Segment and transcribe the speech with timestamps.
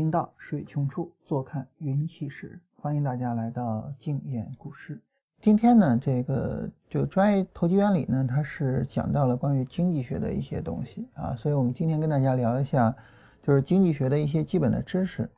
[0.00, 2.58] 经到水穷处，坐看云起时。
[2.74, 4.98] 欢迎大家来到静言股市。
[5.42, 12.96] 今天呢，这个就专业投机原理呢，它是讲到了关于经济学的一些东西啊，所以我们今天跟大家聊一下，
[13.42, 15.28] 就是经济学的一些基本的知识。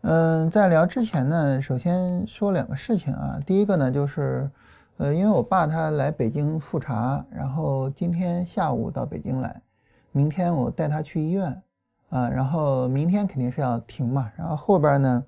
[0.00, 3.38] 嗯，在聊之前呢，首先说两个事情啊。
[3.46, 4.50] 第一个呢，就是
[4.96, 9.62] 呃，因为我爸他来北京复查，然后今天下午到北京来，
[10.10, 11.62] 明天我带他去医院。
[12.10, 15.24] 啊，然后明天肯定是要停嘛，然后后边呢，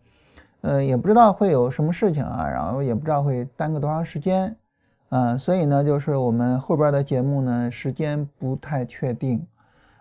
[0.62, 4.56] 呃，也不知道会有什么事情啊，然后也不知道会耽搁多长时间，
[5.10, 9.46] 啊，所以呢，就是我们后边的节目呢，时间不太确定，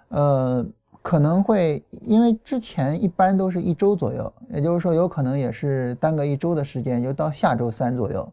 [0.07, 0.65] 呃，
[1.01, 8.31] 可能会因为之前一般都是一周左右，也就是说有可能也是耽搁一周的时间，就到下周三左右，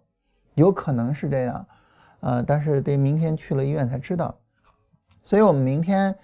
[0.54, 1.66] 有可能是这样，
[2.20, 4.32] 呃，但是得明天去了医院才知道，
[5.24, 6.14] 所以我们明天。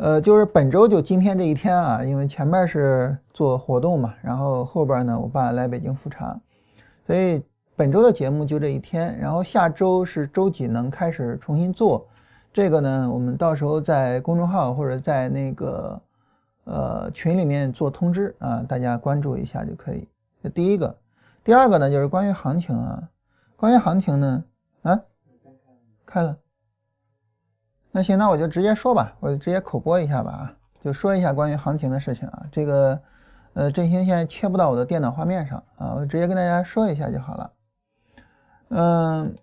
[0.00, 6.40] 呃，就是本周就今天这一天啊，因为前面是做活动嘛，然后后边呢，我爸来北京复查，
[7.04, 7.42] 所以
[7.74, 9.18] 本周的节目就这一天。
[9.18, 12.06] 然后下周是周几能开始重新做，
[12.52, 16.00] 这个呢，我们到时候在公众号或者在那个
[16.62, 20.06] 呃群里面做通知啊，大家关注一下就可以。
[20.40, 20.96] 这第一个，
[21.42, 23.02] 第二个呢，就是关于行情啊，
[23.56, 24.44] 关于行情呢，
[24.82, 25.00] 啊，
[26.06, 26.36] 开了。
[27.98, 30.54] 那行，那我就直接说吧，我就直接口播一下吧啊，
[30.84, 32.46] 就说一下关于行情的事情啊。
[32.52, 33.00] 这个，
[33.54, 37.50] 呃，振兴现在切不到我的电脑画面上啊，我直接跟大家说一下就好了。
[38.68, 39.34] 嗯，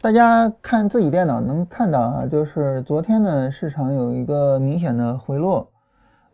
[0.00, 5.68] 大家看自己电脑能看到啊，就是昨天呢市场有一个明显的回落。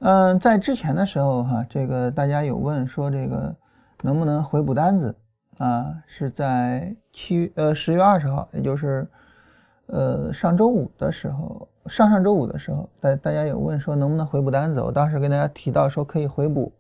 [0.00, 3.56] 嗯，在之前的时候哈，这个大家有问说这个
[4.02, 5.16] 能不能回补单子
[5.56, 5.94] 啊？
[6.06, 9.08] 是在七呃十月二十号，也就是。
[9.92, 16.72] 呃，上周五的时候，上上周五的时候，大大家有问说能不能回补单子，我当时跟大家提到说可以回补，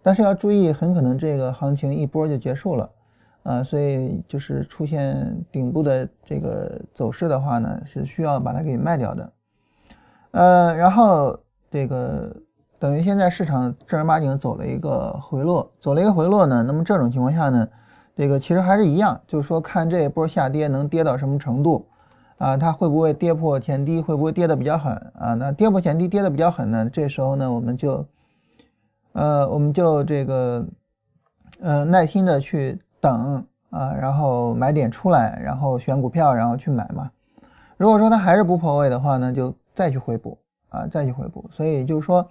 [0.00, 2.90] 但是要注意，很可能这个行情一波就结束了，
[3.42, 9.32] 啊，所以就是出现顶部的这个走势的话呢，是需要把它给卖掉的，
[10.30, 11.36] 呃，然后
[11.68, 12.32] 这个
[12.78, 17.68] 等于现在市场正儿八经走了一个回落，走了一个回落呢，那么这种情况下呢，
[18.14, 21.84] 这个其实还是一样，就是说看这一波下跌能跌到什么程度。
[22.42, 24.00] 啊，它会不会跌破前低？
[24.00, 25.34] 会不会跌的比较狠啊？
[25.34, 26.90] 那跌破前低，跌的比较狠呢？
[26.92, 28.04] 这时候呢，我们就，
[29.12, 30.66] 呃，我们就这个，
[31.60, 37.08] 呃，耐心的去等啊，然后买点出来，然后选股票，然后去买嘛。
[37.76, 40.36] 如果说它还是不破位的话呢，就再去回补
[40.70, 41.48] 啊，再去回补。
[41.52, 42.28] 所以就是说，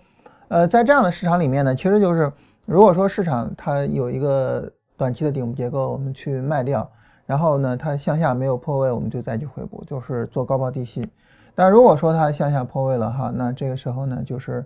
[0.50, 2.30] 呃，在这样的市场里面呢，其实就是
[2.66, 6.92] 如果说市场它有一个短期的顶部结构，我们去卖掉。
[7.32, 11.10] 然后呢，它向下没有破位，我们就再去回补，就是做高抛低吸。
[11.56, 14.66] 但如果说它向下破位了哈，那这个时候呢，就是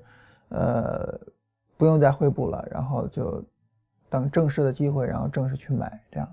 [0.49, 1.13] 呃
[1.77, 3.43] 不用再回补了，然后就
[4.09, 6.27] 等正式的机会，然后正式去买这样。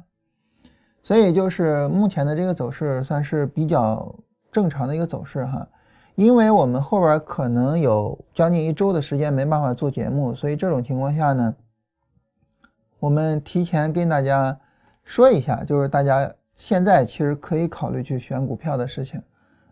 [1.02, 4.14] 所以就是目前的这个走势算是比较
[4.50, 5.68] 正常的一个走势哈，
[6.14, 11.54] 因为我们后边可能有将近一周的时间没办法做节目，所以这种情况下呢，
[13.00, 14.58] 我们提前跟大家。
[15.04, 19.22] 说一下，就是大家现在其实可以考虑去选股票的事情，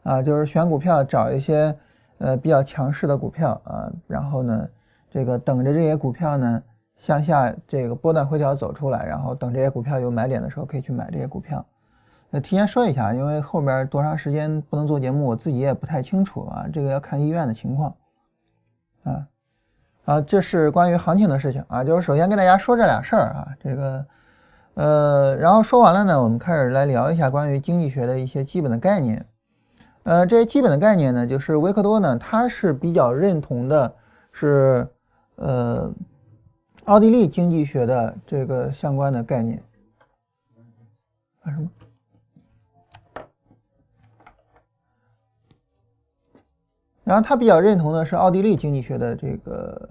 [0.03, 1.75] 啊，就是选股票找一些
[2.19, 4.69] 呃比较强势的股票啊，然后呢，
[5.11, 6.63] 这个等着这些股票呢
[6.97, 11.65] 向下这个波段回调走出来，然后等这些股票有买点的时候可以去买这些股票。
[12.29, 17.95] 那提前说一下，因为后边多长时间不能做节目，我自己也不太清楚啊，这个要看医院的情况，
[19.05, 19.27] 啊，
[20.05, 24.05] 啊，这是关于行情的事情啊，就是首先跟大家说这俩事儿啊，这个。
[24.75, 29.27] 呃，然后说完了呢，我们开始来聊一下关于经济学的一些基本的概念。
[30.05, 33.95] 呃，这些基本的概念呢，就是维克多呢，他是比较认同的，
[34.33, 34.89] 是
[35.37, 35.93] 呃
[36.85, 39.63] 奥地利经济学的这个相关的概念。
[41.43, 41.71] 啊什么？
[47.05, 49.89] 然后他比较认同的是奥地利经济学的这个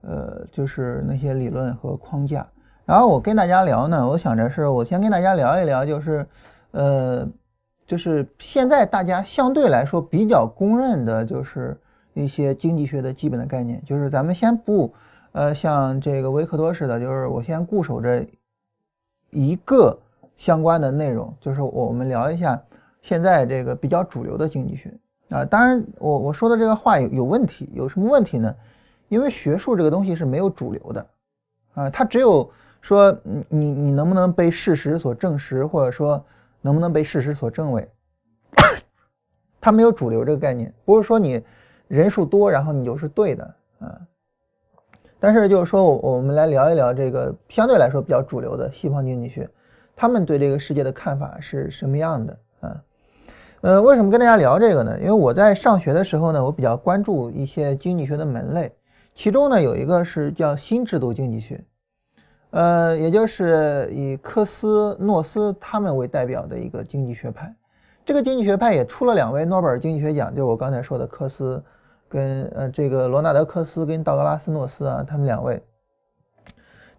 [0.00, 2.46] 呃，就是那些理论和框架。
[2.92, 6.26] 然后我跟大家聊呢，我想着是我先跟大家聊一聊，就是，
[6.72, 7.26] 呃，
[7.86, 11.74] 就是现在大家相对来说比较公认的，就是
[12.12, 13.82] 一些经济学的基本的概念。
[13.86, 14.92] 就是咱们先不，
[15.32, 18.22] 呃，像这个维克多似的，就是我先固守着
[19.30, 19.98] 一个
[20.36, 22.62] 相关的内容，就是我们聊一下
[23.00, 24.92] 现在这个比较主流的经济学
[25.30, 25.46] 啊。
[25.46, 28.54] 当然，我我说的这个话有有问题，有什么问题呢？
[29.08, 31.06] 因为学术这个东西是没有主流的
[31.72, 32.46] 啊，它只有。
[32.82, 36.22] 说你你你能不能被事实所证实，或者说
[36.60, 37.88] 能不能被事实所证伪？
[39.60, 41.42] 它没有主流这个概念，不是说你
[41.88, 43.98] 人数多然后你就是对的啊。
[45.20, 49.48] 但是就是说我我们来聊一聊这个相对来说比较主流的西方经济学，
[49.94, 52.82] 他们对这个世界的看法是什么样的啊？
[53.60, 54.98] 呃，为什么跟大家聊这个呢？
[54.98, 58.72] 因为我在上学的时候呢，我比较关注一些经济学的门类，
[59.14, 61.64] 其中呢有一个是叫新制度经济学，
[62.52, 67.54] 呃，也就是以科斯诺斯他们为代表的一个经济学派。
[68.06, 71.62] 这个经济学派也出了两位诺贝尔经济学奖，就我刚才说的科斯。
[72.12, 75.58] 跟呃这个罗纳德科斯跟道格拉斯诺斯啊，他们两位。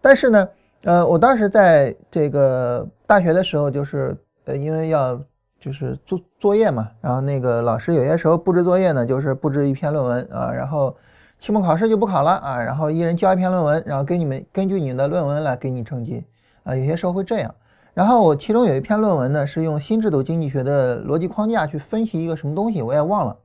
[0.02, 0.50] 但是呢，
[0.86, 5.24] 呃，我当时在这个大学的时候，就是呃，因为要
[5.60, 10.98] 就是做作业嘛，然后那个老师有些时候布置作业呢，就是布置一篇论文啊，然后
[11.44, 16.24] 期末考试就不考了啊，然后一人交一篇论文，然后给你们根据你的论文来给你成绩
[16.64, 17.54] 啊，有些时候会这样。
[17.94, 23.38] 然后我其中有一篇论文呢，是用新制度经济学的逻辑框架去分析一个什么东西，我也忘了。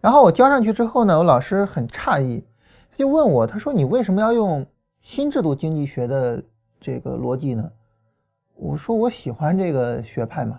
[0.00, 2.42] 然后我交上去之后呢，我老师很诧异，
[2.90, 4.64] 他就问我，他说：“你为什么要用
[5.02, 6.42] 新制度经济学的
[6.80, 7.70] 这个逻辑呢？”
[8.56, 10.58] 我说：“我喜欢这个学派嘛。”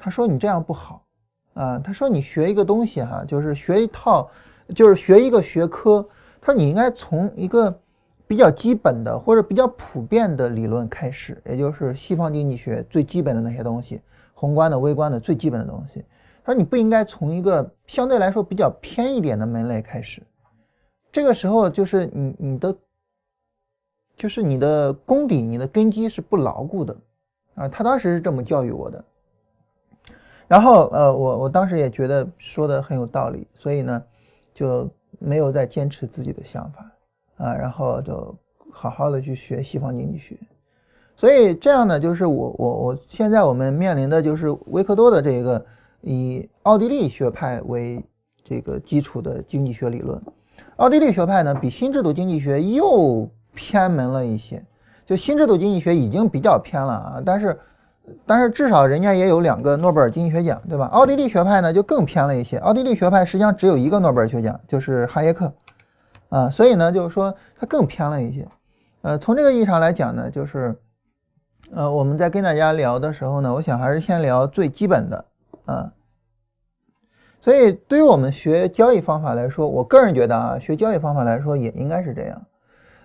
[0.00, 1.04] 他说：“你这样不好
[1.52, 4.26] 啊。”他说：“你学一个东西哈，就是学一套，
[4.74, 6.06] 就是学一个学科。
[6.40, 7.76] 他说你应该从一个
[8.26, 14.00] 比较基本的或者比较普遍的理论开始，也就是西方经济学最基本的那些东西，
[14.34, 16.04] 宏观的、微观的最基本的东西。”
[16.44, 20.22] 他说：“你不应该从一个相对来说比较偏一点的门类开始，
[21.10, 22.76] 这个时候就是你你的，
[24.14, 26.94] 就是你的功底、你的根基是不牢固的
[27.54, 29.02] 啊。”他当时是这么教育我的。
[30.46, 34.04] 然后呃，我我当时也觉得说的很有道理，所以呢
[34.54, 38.34] 就没有再坚持自己的想法啊，然后就
[38.70, 40.38] 好好的去学西方经济学。
[41.16, 45.62] 所以这样呢，就是我我我现在我们面临的就是维克多的这个。
[46.06, 48.04] 以奥地利学派为
[48.44, 50.20] 这个基础的经济学理论，
[50.76, 54.62] 奥地利学派呢比新制度经济学又偏门了一些。
[55.06, 57.58] 就新制度经济学已经比较偏了啊，但是
[58.26, 60.86] 但是至少人家也有两个诺贝尔经济学奖，对吧？
[60.86, 62.58] 奥地利学派呢就更偏了一些。
[62.58, 65.52] 奥地利学派实际上只有一个诺贝尔学奖，就是哈耶克
[66.28, 68.46] 啊，所以呢就是说它更偏了一些。
[69.02, 70.74] 呃，从这个意义上来讲呢，就是
[71.72, 75.24] 呃我们在跟大家聊的时候呢，我想还是先聊最基本的。
[75.64, 75.92] 啊，
[77.40, 82.42] 所以对于我们学交易方法来说，我个人觉得啊，学交易方法来说也应该是这样。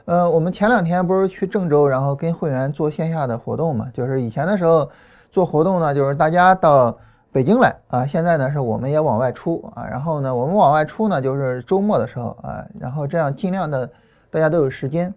[0.10, 3.92] 呃，我们前两天不是去郑州，然后跟会员做线下的活动嘛？
[3.94, 4.90] 就是以前的时候
[5.30, 6.98] 做活动呢，就是大家到
[7.32, 13.88] 北京来啊，现在呢是我们也往外出啊，然后呢我们往外出呢就是周末的时候啊，然后这样尽量的
[14.32, 15.14] 大家都有时间。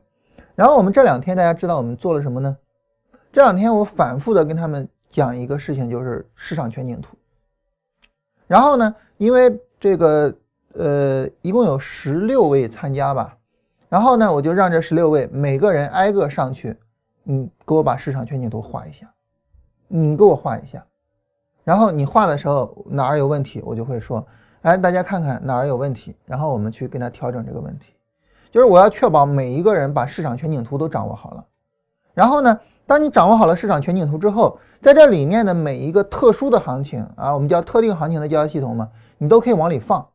[0.54, 2.54] 然后我们这两天大家知道我们做了什么呢？
[3.32, 7.16] 这两天我反复的跟他们讲一个事情，就是市场全景图。
[8.46, 10.34] 然后呢，因为这个
[10.74, 13.34] 呃，一共有十六位参加吧，
[13.92, 16.74] 然后呢，我就让这十六位每个人挨个上去，
[17.24, 19.06] 你给我把市场全景图画一下，
[19.86, 20.82] 你给我画一下，
[21.62, 24.26] 然后你画的时候哪儿有问题，我就会说，
[24.62, 27.92] 哎，大家看看哪儿有问题，然后我们去跟他调整这个问题，
[28.50, 31.44] 就是我要确保每一个人把市场全景图都掌握好了，
[32.14, 32.58] 然后呢。
[32.84, 40.06] 当你掌握好了市场全景图之后，在这里面的每一个特殊的行情啊，我们叫特定行情的交易系统嘛，你都可以往里放。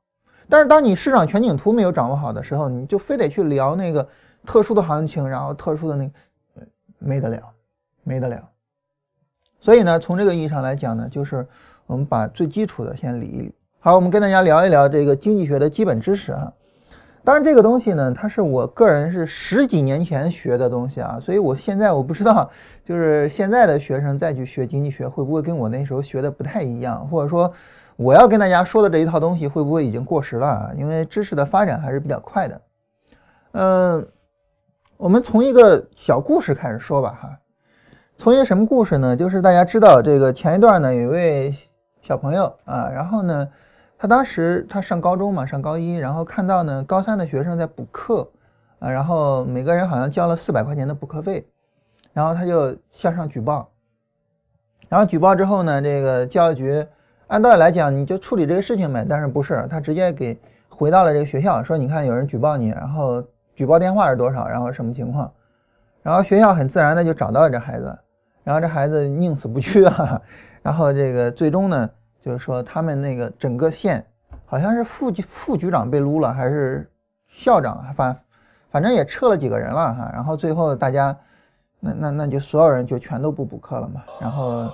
[0.49, 4.07] 但是当你市场全景图没有掌握好的时候，你就非得去聊那个
[4.45, 6.11] 特殊的行情，然后特殊的那个，
[6.99, 7.41] 没得了，
[8.03, 8.49] 没得了。
[9.59, 11.45] 所以呢，从这个意义上来讲呢，就是
[11.85, 13.53] 我们把最基础的先理一理。
[13.79, 16.53] 好，我们跟大家聊一聊这个经济学的基本知识啊。
[17.23, 22.49] 当然，这个东西呢，它是我个人是十几年前学的东西啊，所以我现在我不知道，
[22.85, 27.51] 就是现在的学生再去学经济学，会不会跟我那时候学的不太一样，或者说
[27.97, 30.71] 我要跟大家说的这一套东西会不会已经过时了啊？
[30.77, 32.61] 因为知识的发展还是比较快的。
[33.51, 34.07] 嗯，
[34.95, 37.37] 我们从一个小故事开始说吧，哈，
[38.15, 39.15] 从一个什么故事呢？
[39.15, 41.55] 就是大家知道这个前一段呢，有一位
[42.01, 43.47] 小朋友啊，然后呢。
[43.99, 48.29] 他当时他上高中嘛，上高一，然后看到呢高三的学生在补课，
[48.77, 51.47] 啊，然后每个人好像交了四百块钱的补课费，
[52.13, 53.67] 然后他就向上举报，
[54.87, 56.85] 然后举报之后呢，这个教育局
[57.27, 60.37] 按道理来讲你就处理这个事情呗，但是不是，他直接给
[60.69, 63.23] 回到了这个学校，说你看有人举报你，然后
[63.55, 65.31] 举报电话是多少，然后什么情况，
[66.01, 67.97] 然后学校很自然的就找到了这孩子，
[68.43, 70.21] 然后这孩子宁死不屈啊，
[70.61, 71.89] 然后这个最终呢。
[72.25, 74.05] 就是说，他们那个整个县
[74.45, 76.85] 好像是副副局长被撸了，还是
[77.29, 78.19] 校长，反
[78.69, 80.11] 反正也撤了几个人了哈。
[80.13, 81.15] 然后最后大家，
[81.79, 84.03] 那那那就所有人就全都不补课了嘛。
[84.19, 84.69] 然后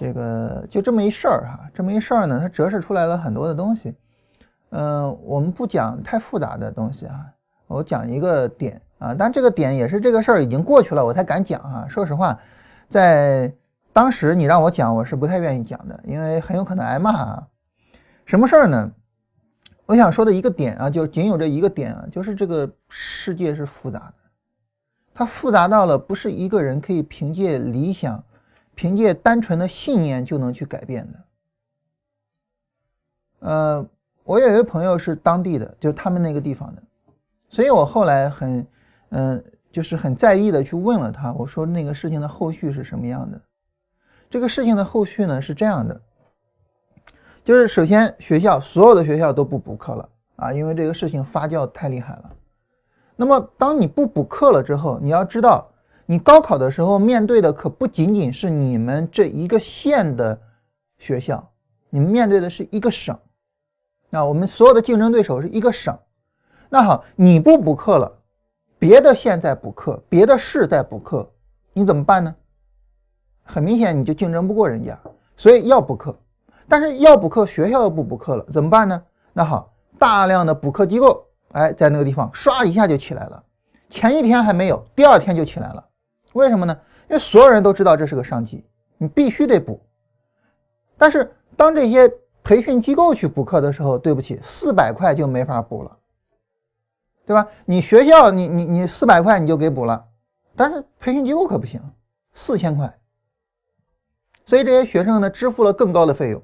[0.00, 3.94] 这个就这么一事儿哈，这么一事儿呢，它折射出来了很多的东西。
[4.70, 7.26] 嗯，我们不讲太复杂的东西啊，
[7.66, 11.86] 我讲一个点啊，但这个点也是这个事儿已经过去了，我才敢讲啊。
[11.86, 12.40] 说实话，
[12.88, 13.52] 在
[13.92, 17.46] 当时你让我讲，我是不太愿意讲的，因为很有可能挨骂啊。
[18.24, 18.90] 什么事儿呢？
[19.84, 24.14] 我想说的一个点啊，就仅有这一个点啊，就是这个世界是复杂的，
[25.12, 28.24] 它复杂到了不是一个人可以凭借理想、
[28.74, 31.18] 凭借单纯的信念就能去改变的。
[33.40, 33.86] 呃，
[34.24, 36.82] 我有一个朋友是当地的，就他们那个地方的，
[37.48, 38.66] 所以我后来很，
[39.10, 43.40] 嗯，就是很在意的去问了他，我说那个事情的后续是什么样的？
[44.28, 46.00] 这个事情的后续呢是这样的。
[47.42, 52.30] 就是首先学校所有的学校都不补课了啊，因为这个事情发酵太厉害了。
[53.16, 55.70] 那么当你不补课了之后，你要知道，
[56.10, 60.36] 你高考的时候面对的可不仅仅是你们这一个县的
[60.98, 61.52] 学校，
[61.88, 63.16] 你们面对的是一个省。
[64.08, 65.96] 那我们所有的竞争对手是一个省。
[66.68, 68.12] 那好，你不补课了，
[68.76, 71.30] 别的县在补课，别的市在补课，
[71.72, 72.34] 你怎么办呢？
[73.44, 74.98] 很明显你就竞争不过人家，
[75.36, 76.18] 所以要补课。
[76.66, 79.00] 但是要补课，学校又不补课了，怎么办呢？
[79.32, 83.40] 那好，大量的补课机构，哎，在那个地方唰一下就起来了。
[83.88, 85.86] 前一天还没有，第二天就起来了。
[86.32, 86.80] 为什么呢？
[87.08, 88.64] 因为所有人都知道这是个商机，
[88.98, 89.80] 你必须得补。
[90.96, 92.12] 但是当这些
[92.44, 95.98] 培训机构去补课的时候，对不起，四百块就没法补了，
[97.26, 97.46] 对吧？
[97.64, 100.04] 你学校，你你你四百块你就给补了，
[100.54, 101.82] 但是培训机构可不行，
[102.32, 102.92] 四千块。
[104.46, 106.42] 所以这些学生呢，支付了更高的费用。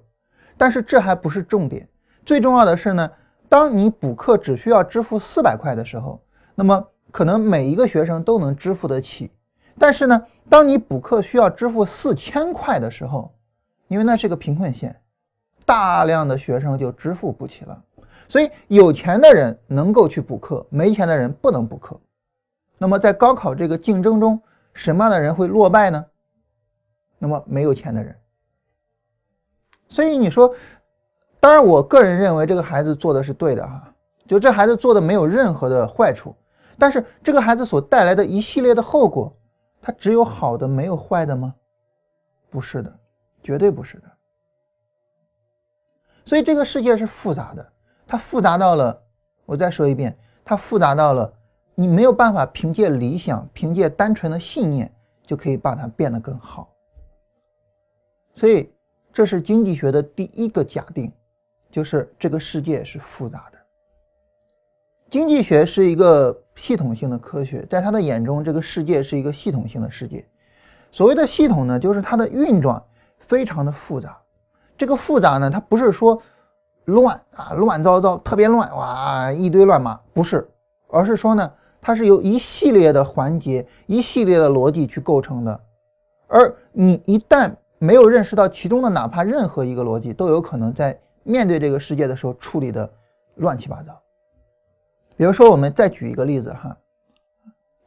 [0.56, 1.88] 但是这还不是重点，
[2.24, 3.10] 最重要的是呢，
[3.48, 6.20] 当你补课只需要支付四百块的时候，
[6.54, 9.30] 那么可能每一个学生都能支付得起。
[9.78, 13.34] 但是呢，当你补课需要支付四千块的时候，
[13.88, 14.98] 因为那是个贫困县，
[15.64, 17.82] 大量的学生就支付不起了。
[18.28, 22.00] 所以有钱的人能够去补课，没钱的人不能补课。
[22.78, 24.40] 那么在高考这个竞争中，
[24.72, 26.04] 什么样的人会落败呢？
[27.18, 28.14] 那么没有钱的人。
[29.88, 30.52] 所以你说，
[31.38, 33.94] 当然，我个人认为这个孩子做的是对的哈，
[34.26, 36.34] 就这孩子做的没有任何的坏处，
[36.76, 39.32] 但是这个孩子所带来的一系列的后果，
[39.86, 41.54] 它只有好的没有坏的吗？
[42.50, 42.98] 不是的，
[43.40, 44.10] 绝对不是的。
[46.24, 47.72] 所以这个世界是复杂的，
[48.04, 49.00] 它复杂到了，
[49.44, 51.32] 我再说一遍，它复杂到了
[51.76, 54.92] 你没有办法凭借理想、凭借单纯的信念
[55.24, 56.68] 就可以把它变得更好。
[58.34, 58.68] 所以。
[59.12, 61.10] 这是经济学的第一个假定，
[61.70, 63.58] 就是这个世界是复杂的。
[65.08, 70.26] 经济学是一个系统性的科学，在他的眼中，这个世界是一个系统性的世界。
[70.90, 72.82] 所谓的系统呢，就是它的运转
[73.18, 74.16] 非常的复杂。
[74.76, 76.20] 这个复杂呢，它不是说
[76.86, 80.48] 乱啊，乱糟糟，特别乱哇，一堆乱码，不是，
[80.88, 85.60] 而是说呢，它是由一系列的环节、一系列的逻辑去构成的。
[86.26, 92.90] 而你一旦没有认识到其中的哪怕任何一个逻辑，都有可能在面对这个世界的时候处理的
[93.34, 93.92] 乱七八糟。
[95.16, 96.76] 比如说，我们再举一个例子哈，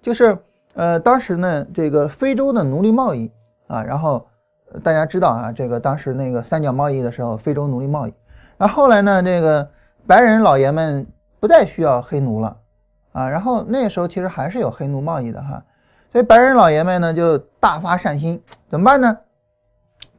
[0.01, 0.37] 就是
[0.73, 3.31] 呃，当时呢，这个非洲的奴隶贸易
[3.67, 4.27] 啊，然后
[4.83, 8.13] 大家知道啊，这个当时那个三角贸易的时候，非洲奴隶贸易，
[8.57, 9.69] 然后来呢，这个
[10.07, 11.05] 白人老爷们
[11.39, 12.57] 不再需要黑奴了
[13.11, 15.63] 啊，然后那时候其实还是有黑奴贸易的哈，
[16.11, 19.17] 所以白人老爷们呢就大发善心，怎么办呢？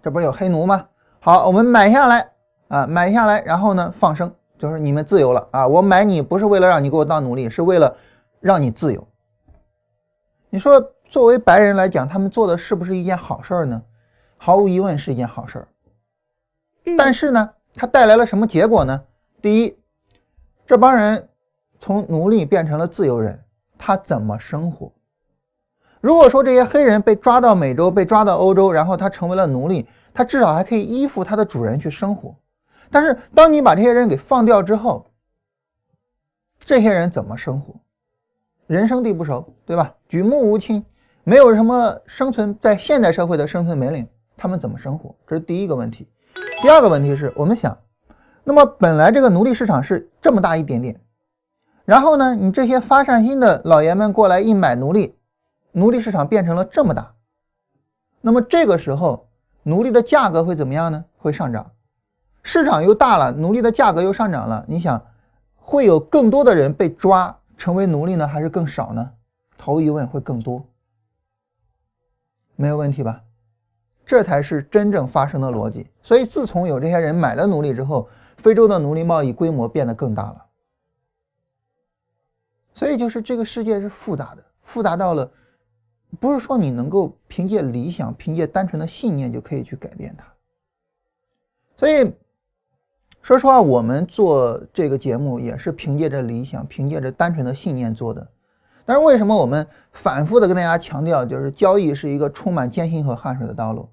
[0.03, 0.87] 这不是有黑奴吗？
[1.21, 2.31] 好，我们买下来
[2.69, 5.67] 啊，买下来，然后呢，放生，就是你们自由了啊。
[5.67, 7.97] 我买你不是为了让你给我当奴隶，是为了
[8.41, 9.09] 让你自由。
[10.51, 13.83] 你说，作为白人来讲，他们做的是不是一件好事儿呢？
[14.37, 15.69] 毫无疑问是一件好事儿。
[16.99, 19.03] 但是呢，它带来了什么结果呢？
[19.41, 19.79] 第一，
[20.67, 21.27] 这帮人
[21.79, 23.43] 从奴隶变成了自由人，
[23.79, 24.93] 他怎么生活？
[26.01, 32.35] 如果说这些黑人被抓到美洲，被抓到欧洲，然后他成为了奴隶，他至少还可以依附他的主人去生活。
[32.91, 35.11] 但是，当你把这些人给放掉之后，
[36.59, 37.75] 这些人怎么生活？
[38.67, 39.95] 人生地不熟，对吧？
[40.09, 40.85] 举目无亲，
[41.25, 45.15] 没有什么生存在现代社会的生存本领，他们怎么生活？
[45.27, 46.09] 这是第一个问题。
[46.63, 47.79] 第二个问题是我们想，
[48.45, 51.01] 那么本来这个奴隶市场是这么大一点点，
[51.85, 55.17] 然后呢，你这些发善心的老爷们过来一买奴隶。
[55.73, 57.15] 奴隶市场变成了这么大，
[58.21, 59.29] 那么这个时候
[59.63, 61.05] 奴隶的价格会怎么样呢？
[61.17, 61.71] 会上涨，
[62.43, 64.65] 市场又大了，奴隶的价格又上涨了。
[64.67, 65.05] 你想，
[65.57, 69.13] 会有更多的人被抓成为奴隶呢，还是更少呢？
[69.59, 70.65] 毫无疑问会更多，
[72.57, 73.23] 没有问题吧？
[74.07, 75.87] 这才是真正发生的逻辑。
[76.03, 80.47] 所以自从有这些人买了奴隶之后，非洲的奴隶贸易规模变得更大了。
[82.75, 85.31] 所以就是这个世界是复杂的，复杂到了
[86.19, 90.25] 不是说你能够凭借理想、凭借单纯的信念就可以去改变它。
[91.77, 92.13] 所以
[93.23, 98.27] 说实话，我们做这个节目也是凭借着理想、凭借着单纯的信念做的。
[98.87, 103.89] 但是为什么我们反复的跟大家强调，就是交易是一个充满艰辛和汗水的道路？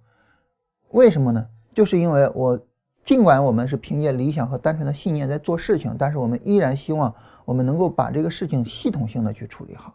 [0.90, 1.46] 为什么呢？
[1.74, 2.58] 就是因为我
[3.06, 9.94] 尽管我们是凭借理想和单纯的信念在做事情，但是我们依然希望我们能够把这个事情系统性的去处理好，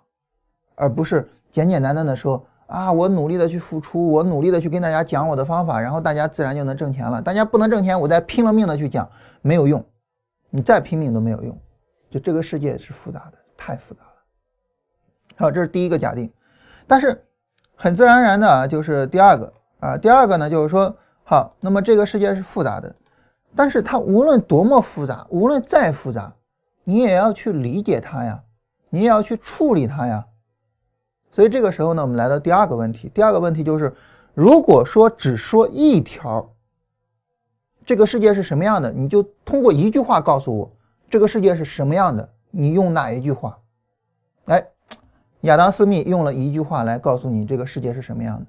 [0.74, 7.20] 而不是简简单单的说啊，我努力的去付出，我努力的去跟大家讲我的方法，然后大家自然就能挣钱了。
[7.20, 9.06] 大家不能挣钱，我再拼了命的去讲
[9.42, 9.84] 没有用，
[10.48, 11.54] 你再拼命都没有用。
[12.10, 14.10] 就这个世界是复杂的，太复杂了。
[15.36, 16.32] 好，这是第一个假定，
[16.86, 17.22] 但是
[17.74, 22.94] 很自然而然的啊，就是第二个啊，第二个呢就是说，好，那么这个世界是复杂的，
[23.54, 26.32] 但是它无论多么复杂，无论再复杂，
[26.84, 28.42] 你也要去理解它呀，
[28.88, 30.24] 你也要去处理它呀。
[31.32, 33.92] 所以这个时候呢，我们来到第二个问题，第二个问题就是，
[34.34, 36.54] 如果说只说一条，
[37.84, 40.70] 这个世界是什么样的，你就通过一句话告诉我
[41.10, 43.58] 这个世界是什么样的，你用哪一句话？
[44.44, 44.64] 哎。
[45.42, 48.46] 亚当·斯密用了一句话来告诉你这个世界是什么样的：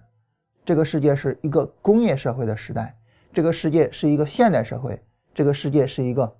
[0.63, 2.95] 这个世界是一个工业社会的时代，
[3.33, 5.01] 这个世界是一个现代社会，
[5.33, 6.31] 这个世界是一个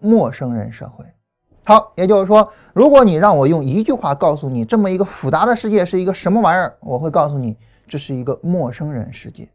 [0.00, 1.04] 陌生人社会。
[1.64, 9.48] 好，也就是说，如果你让我用一句话告诉你这么一个复杂的世界是一个什么玩意儿，我会告诉你这是一个陌生人世界。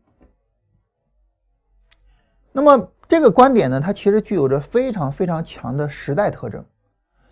[2.52, 6.64] 那么这个观点呢，它其实具有着非常非常强的时代特征，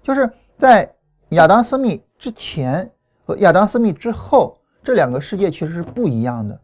[0.03, 0.93] 就是在
[1.29, 2.91] 亚当·斯密之前。
[3.27, 6.61] 和亚当·斯密之后，这两个世界其实是不一样的。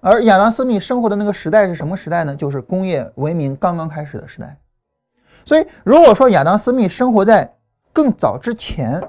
[0.00, 2.34] 而亚当·斯密生活的那个时代是什么时代呢？
[2.34, 4.58] 就是工业文明刚刚开始的时代。
[5.44, 7.54] 所以，如果说亚当·斯密生活在
[7.92, 9.02] 更早之前，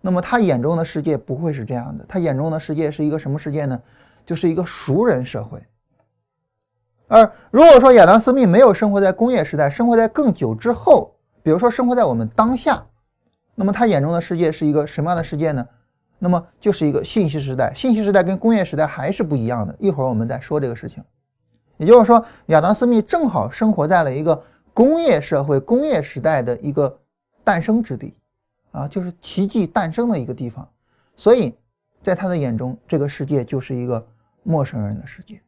[0.00, 2.04] 那么他眼中的世界不会是这样的。
[2.08, 3.80] 他眼中的世界是一个什么世界呢？
[4.24, 5.62] 就是一个熟人社会。
[7.06, 12.84] 而如果说亚当·斯密没有生活在工业时代，生活在更久之后，比如说生活在我们当下。
[13.54, 15.66] 那么他眼中的世界是一个什么样的世界呢？
[16.18, 17.72] 那么就是一个信息时代。
[17.74, 19.74] 信息时代跟工业时代还是不一样的。
[19.78, 21.02] 一会儿我们再说这个事情。
[21.76, 24.42] 也就是说，亚当·斯密正好生活在了一个
[24.78, 27.00] 工业社会、工业时代的一个
[27.42, 28.14] 诞生之地，
[28.70, 30.68] 啊，就是奇迹诞生的一个地方。
[31.16, 31.52] 所以，
[32.00, 34.06] 在他的眼中，这个世界就是一个
[34.44, 35.40] 陌生人的世界，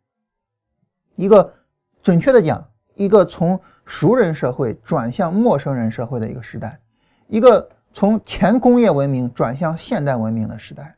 [1.14, 1.54] 一个
[2.02, 6.80] 准确的讲，一个从熟人社会转向陌生人社会的一个时代，
[7.28, 7.70] 一个。
[7.92, 10.94] 从前工业文明转向现代文明的时代，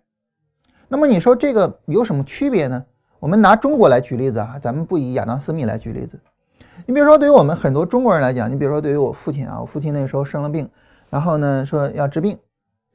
[0.89, 2.85] 那么你说这个有什么区别呢？
[3.19, 6.21] 我们拿中国来举例子啊，咱们不以亚当·斯密来举例子。
[6.87, 10.69] 你比如说，对于我们很多中国人来讲，你比如说对于我父亲啊，我父亲那时候生了病，
[11.11, 12.39] 然后呢说要治病，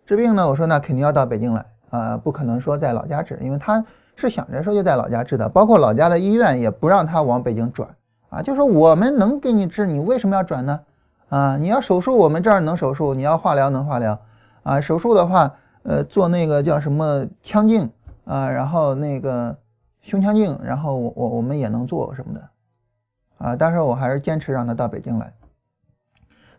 [0.05, 3.83] 治病呢，我说那肯定要到北京来啊，不可能说在老家治，因为他
[4.15, 7.89] 是想着说就在老家治的，包括老家的医院也不让他往北京转
[8.29, 10.79] 啊，就说我们能给你治，你为什么要转呢？
[11.29, 14.17] 啊，你要手术，我们这儿能手术；你要化疗，能化疗。
[14.63, 17.89] 啊，手术的话，呃，做那个叫什么腔镜
[18.25, 19.55] 啊，然后那个
[20.01, 22.41] 胸腔镜，然后我我我们也能做什么的。
[23.37, 25.33] 啊，但是我还是坚持让他到北京来。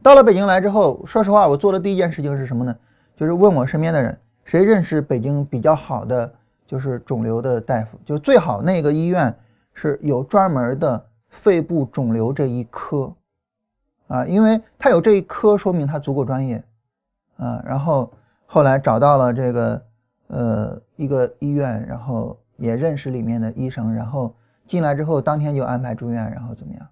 [0.03, 2.77] 到了北京来之后，说实话，我做的第一件事情是什么呢？
[3.17, 6.33] 就是问我身边的人，谁认识北京比较好的
[6.67, 9.35] 就是肿瘤的大夫，就最好那个医院
[9.75, 13.13] 是有专门的肺部肿瘤这一科。
[14.07, 16.65] 啊，因为他有这一科，说明他足够专业，
[17.37, 18.11] 啊，然后
[18.47, 19.83] 后来找到了这个
[20.29, 24.35] 呃一个医院，然后也认识里面的医生，然后
[24.69, 26.89] 进来之后当天就安排住院，然后怎么样？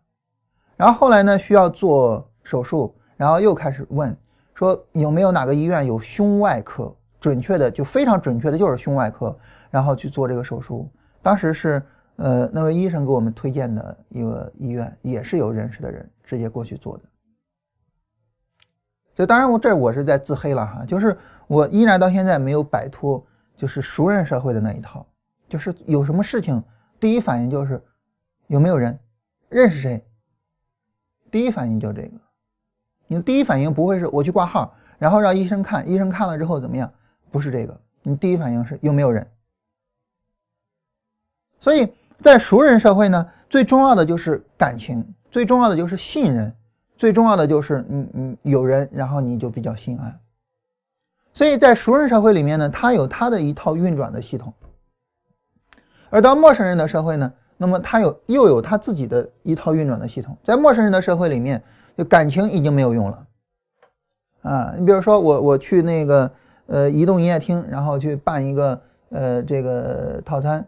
[0.77, 4.17] 然后后来呢需要做手术，然后又开始问
[4.55, 9.39] 说有没有哪个医院有胸外科，准确的就非常准确的就是胸外科，
[9.71, 10.91] 然后去做这个手术。
[11.23, 11.81] 当时是
[12.17, 16.11] 呃那位医生给我们推荐的一个医院，也是有认识的人。
[16.29, 17.05] 直接过去做的，
[19.15, 23.25] 就当然我这我是在自黑了哈，就是我依然到现在没有摆脱
[23.57, 25.07] 就是熟人社会的那一套，
[25.49, 26.61] 就是有什么事情
[27.01, 27.83] 第一反应就是
[28.47, 28.99] 有没有人
[29.49, 30.05] 认识谁，
[31.31, 32.13] 第一反应就这个，
[33.07, 36.93] 你的第一反应不会是我去挂号，然后让医生看，医生看了之后怎么样？
[37.31, 39.27] 不是这个，你第一反应是有没有人。
[41.61, 45.05] 所以在熟人社会呢，最重要的就是感情。
[45.29, 46.55] 最重要的就是信任，
[46.97, 50.19] 最重要的就是嗯嗯有人，然后你就比较心安。
[51.35, 54.51] 所以在熟人社会里面呢，他有他的一套运转的系统；
[56.17, 60.35] 而到陌生人的社会呢，那么他有又有他自己的一套运转的系统。
[60.43, 61.63] 在陌生人的社会里面，
[61.95, 63.27] 就感情已经没有用了
[64.41, 64.73] 啊。
[64.79, 66.31] 你比如说我我去那个
[66.69, 70.67] 呃移动营业厅，然后去办一个呃这个套餐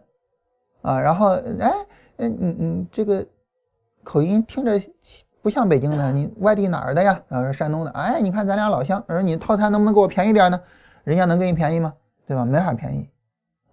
[0.83, 1.73] 啊，然后哎
[2.17, 3.25] 嗯嗯嗯这个
[4.03, 4.79] 口音听着
[5.41, 7.19] 不像北京的，你外地哪儿的呀？
[7.27, 10.61] 然后是山东的，哎你看咱俩老乡，我说你套餐能不能给我便宜点呢？
[11.03, 11.91] 人家能给你便宜吗？
[12.27, 12.45] 对吧？
[12.45, 13.09] 没法便宜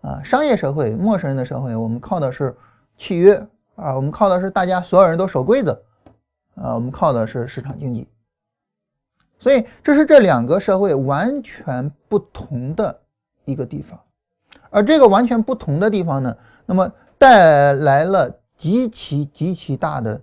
[0.01, 0.23] 啊。
[0.23, 2.57] 商业社会，陌生人的社会，我们靠的是
[2.97, 3.35] 契约
[3.75, 5.83] 啊，我们靠的是大家所有人都守规则。
[6.57, 8.09] 啊，我们靠的是市场经济，
[9.39, 12.99] 所以这是这两个社会完全不同的
[13.45, 14.01] 一个地方，
[14.71, 20.19] 而这个完全不同的地方呢，那么带来了极其极其大的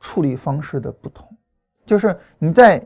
[0.00, 1.28] 处理方式的不同，
[1.84, 2.82] 就是你在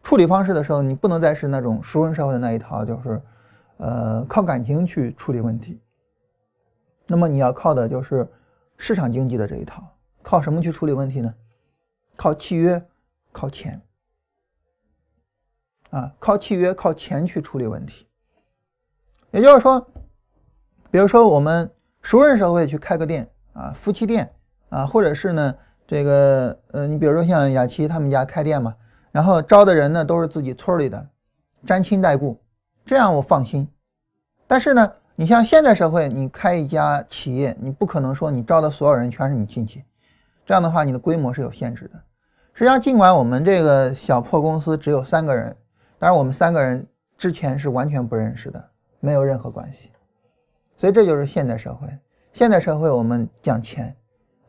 [0.00, 3.20] 处理方式的时候，你不能再是那种熟人社会的那一套，就是
[3.80, 5.80] 呃靠感情去处理问题，
[7.06, 8.28] 那么你要靠的就是
[8.76, 9.82] 市场经济的这一套，
[10.22, 11.34] 靠什么去处理问题呢？
[12.14, 12.82] 靠契约，
[13.32, 13.80] 靠钱，
[15.88, 18.06] 啊，靠契约，靠钱去处理问题。
[19.30, 19.80] 也就是说，
[20.90, 21.70] 比如说我们
[22.02, 24.30] 熟人社会去开个店啊，夫妻店
[24.68, 25.54] 啊，或者是呢，
[25.86, 28.76] 这个呃，你比如说像雅琪他们家开店嘛，
[29.12, 31.08] 然后招的人呢都是自己村里的，
[31.64, 32.39] 沾亲带故，
[32.90, 33.68] 这样我放心。
[34.48, 39.84] 但是呢，你像现代社会，你开一家企业，你不可能说你招的所有人全是你亲戚，
[40.44, 42.00] 这样的话你的规模是有限制的。
[42.52, 45.56] 实际上，尽管我们这个小破公司只有三个人，
[46.00, 46.84] 但是我们三个人
[47.16, 49.92] 之前是完全不认识的，没有任何关系。
[50.76, 51.86] 所以这就是现代社会。
[52.32, 53.94] 现代社会我们讲钱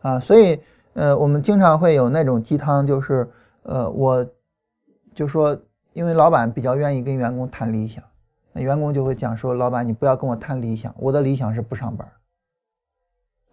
[0.02, 0.60] 啊，所以
[0.94, 3.30] 呃，我们经常会有那种鸡汤，就是
[3.62, 4.28] 呃，我
[5.14, 5.56] 就说，
[5.94, 8.04] 因为老板比较愿意跟员工谈理想，
[8.54, 12.08] 那员工就会讲说，老板你不要跟我谈理想，我的理想是不上班。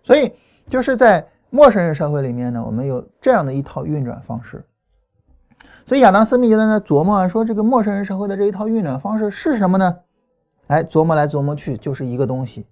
[0.03, 0.33] 所以
[0.69, 1.27] 就是在。
[1.51, 4.63] 陌生人社会里面呢，我们有这样的一套运转方式，
[5.87, 9.97] 所以亚当·斯密就在那琢磨说，这个陌生人社会的这一套运转方式是什么呢？
[10.67, 12.67] 哎，琢磨来琢磨去，就是一个东西。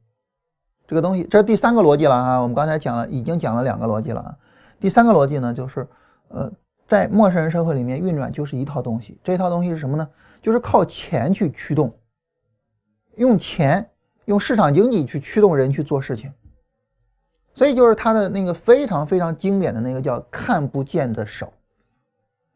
[0.87, 2.39] 这个东西，这是第三个逻辑了啊。
[2.41, 4.37] 我们刚才讲了，已经讲了两个逻辑了啊。
[4.79, 5.89] 第三个逻辑呢，就是
[6.29, 6.53] 呃，
[6.87, 9.19] 在陌生人社会里面运转就是一套东西。
[9.25, 10.07] 这一套东西是什么呢？
[10.43, 11.91] 就是靠钱去驱动，
[13.16, 13.90] 用钱，
[14.24, 16.33] 用市场经济去驱动人去做事情。
[17.55, 21.52] 所以就是他的那个非常非常经典的那个叫看不见的手，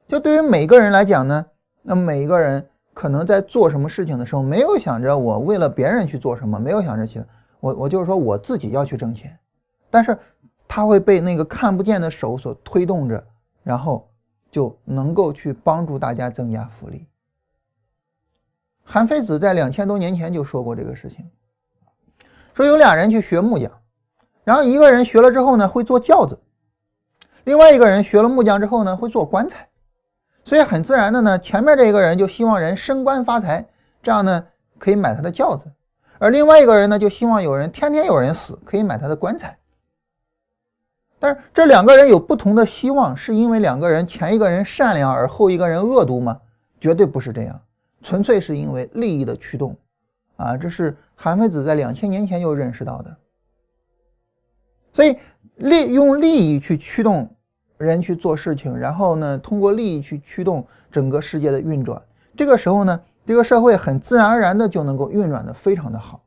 [0.07, 1.47] 就对于每个人来讲呢，
[1.81, 7.25] 那每一个人可能在做什么事情的时候，没有想着我为了别人去做什么，没有想着去，
[7.61, 9.39] 我我就是说我自己要去挣钱，
[9.89, 10.19] 但是
[10.69, 13.27] 他会被那个看不见的手所推动着，
[13.63, 14.07] 然后
[14.51, 17.07] 就能够去帮助大家增加福利。
[18.93, 21.25] 韩非子在两千多年前就说过这个事情，
[22.53, 23.71] 说有俩人去学木匠。
[24.43, 26.35] 然后一个人学了之后呢，会做轿子；
[27.45, 29.69] 另外一个人学了木匠之后呢，会做棺材。
[30.45, 33.65] 所以很自然的呢，前面这一个人就希望人升官发财，
[34.03, 34.45] 这样呢
[34.77, 35.69] 可以买他的轿子；
[36.19, 39.57] 而另外一个人呢，就希望有人天天有人死，可以买他的棺材。
[41.21, 46.41] 但是这两个人有不同的希望，是因为两个人前一个人善良而后一个人恶毒吗？
[46.81, 47.61] 绝对不是这样，
[48.03, 49.77] 纯粹是因为利益的驱动。
[50.37, 53.17] 啊，这是韩非子在两千年前就认识到的。
[54.93, 55.19] 所以
[55.57, 57.37] 利用利益去驱动
[57.77, 62.01] 人去做事情，然后呢，通过利益去驱动整个世界的运转。
[62.35, 66.25] 这个时候呢，这个社会很自然而然的就能够运转的非常的好。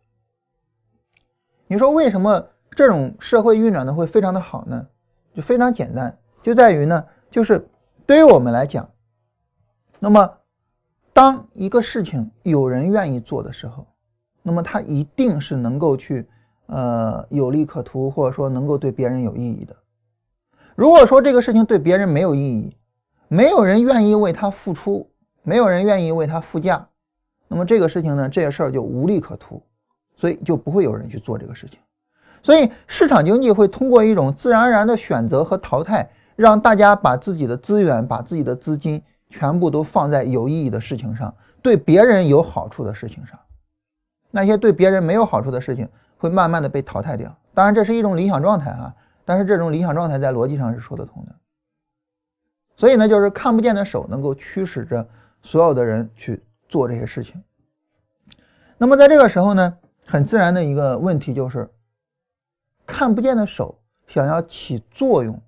[1.66, 4.88] 你说为什么这种社会运转的会非常的好呢？
[5.34, 7.68] 就非常简单，就在于呢，就是
[8.06, 8.88] 对于我们来讲，
[9.98, 10.38] 那么
[11.14, 13.86] 当一个事情有人愿意做的时候，
[14.42, 16.28] 那么他一定是能够去。
[16.68, 19.76] 呃，有利可图，或者说能够对别人有意义的。
[20.76, 22.76] 如果说这个事情对别人没有意义，
[23.28, 25.08] 没有人愿意为他付出，
[25.44, 26.88] 没有人愿意为他付价，
[27.50, 29.62] 那么这个事情呢，这个事儿就无利可图，
[30.16, 31.78] 所以就不会有人去做这个事情。
[32.42, 43.40] 所以市场经济会通过一种自然而然的选择和淘汰，让大家把自己的资源、把自己的资金全部都放在有意义的事情上，对别人有好处的事情上。
[44.30, 45.90] 那些对别人没有好处的事情。
[46.16, 51.36] 会慢慢的被淘汰掉，当然这是一种理想状态哈，但是这种理想状态在逻辑上是说得通的。
[52.78, 55.06] 所以呢，就是看不见的手能够驱使着
[55.42, 57.44] 所有的人去做这些事情。
[58.78, 61.70] 那么在这个时候呢，很自然的一个问题就是，
[62.86, 65.42] 看不见的手想要起作用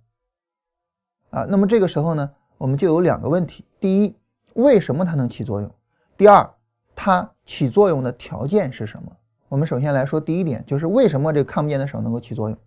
[1.29, 4.15] 啊，那么这个时候呢，我们就有两个问题：第一，
[4.53, 5.69] 为什么它能起作用？
[6.17, 6.49] 第二，
[6.95, 9.11] 它起作用的条件是什么？
[9.49, 12.57] 我们首先来说第一点，就是为什么这个看不见的手能够起作用？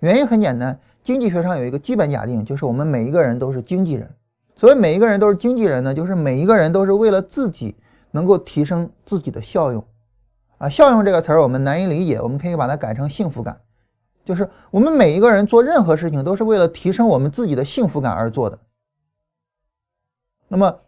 [0.00, 4.10] 原因很简单，经济学上有一个基本假定，就是我们每一个人都是经纪人，
[4.56, 7.76] 所谓每一个人都是经纪人呢，就是每一个人都是为了自己
[8.10, 9.84] 能够提升自己的效用。
[10.58, 13.60] 啊，效用这个词儿我们难以理解，我们可以把它改成幸福感。
[14.24, 18.58] 就是我们每一个人做任何事情都是为了提升我们自己的幸福感而做的。
[20.48, 20.80] 那么，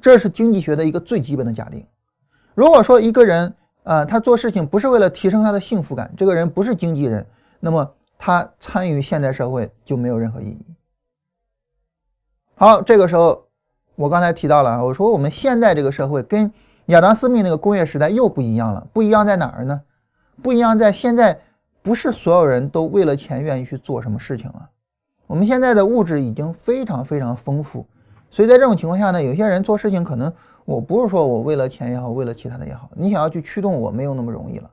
[0.00, 1.86] 这是经济学的一个最基本的假定。
[2.54, 7.26] 如果说一个人啊，他做事情不是为了提升他的幸福感，这个人不是经纪人，
[7.58, 10.64] 那么他参与现代社会就没有任何意义。
[12.54, 13.46] 好，这个时候
[13.94, 16.52] 我刚才提到了，我说我们现在这个社会跟
[16.86, 19.80] 亚当·斯密那个工业时代又不一样了，不一样在哪儿呢？
[20.42, 21.40] 不一样在现在。
[21.82, 24.68] 不是所有人都为了钱愿意去做什么事情了。
[25.26, 27.86] 我们现在的物质已经非常非常丰富，
[28.30, 30.32] 所以在这种情况下呢，有些人做事情可能
[30.64, 34.70] 我不是说我为了钱也好，为了其他的也好，你想要去驱动我没有那么容易了。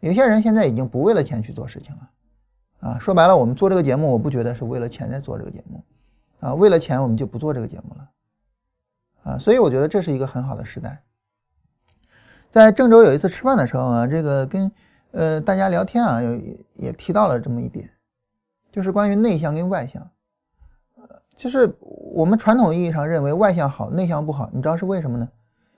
[0.00, 5.84] 有些人现在已经不为了钱去做事情了，啊，说白了，我们做这个节目，我不觉得是为了钱在做这个节目，
[6.40, 8.10] 啊，为了钱我们就不做这个节目了，
[9.32, 11.02] 啊，所以我觉得这是一个很好的时代。
[12.50, 14.70] 在郑州有一次吃饭的时候啊，这个跟。
[15.16, 17.88] 呃，大家聊天啊，也也提到了这么一点，
[18.72, 20.10] 就是关于内向跟外向。
[21.36, 25.28] 就是我们传统意义上认为外向好，内向不好，你知道是为什么呢？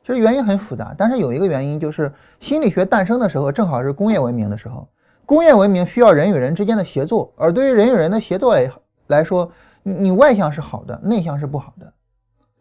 [0.05, 4.89] 其实原因很复杂，但是有一个原因就是心理学诞生的时候正好是工业文明的时候，
[5.25, 8.71] 工业文明需要人与人之间的协作，而对于人与人的协作来
[9.09, 9.51] 来说，
[9.83, 11.93] 你外向是好的，内向是不好的，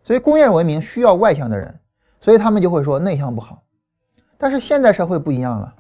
[0.03, 1.79] 所以工业文明需要外向的人，
[2.19, 3.62] 所以他们就会说内向不好。
[4.38, 5.75] 但是现代社会不一样了。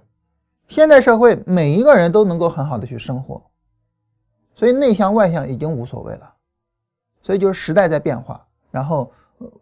[0.67, 3.41] 现代社会每一个人都能够很好的去生活，
[4.55, 6.33] 所以内向外向已经无所谓了。
[7.25, 8.45] 所以就是时代在变化。
[8.69, 9.11] 然后，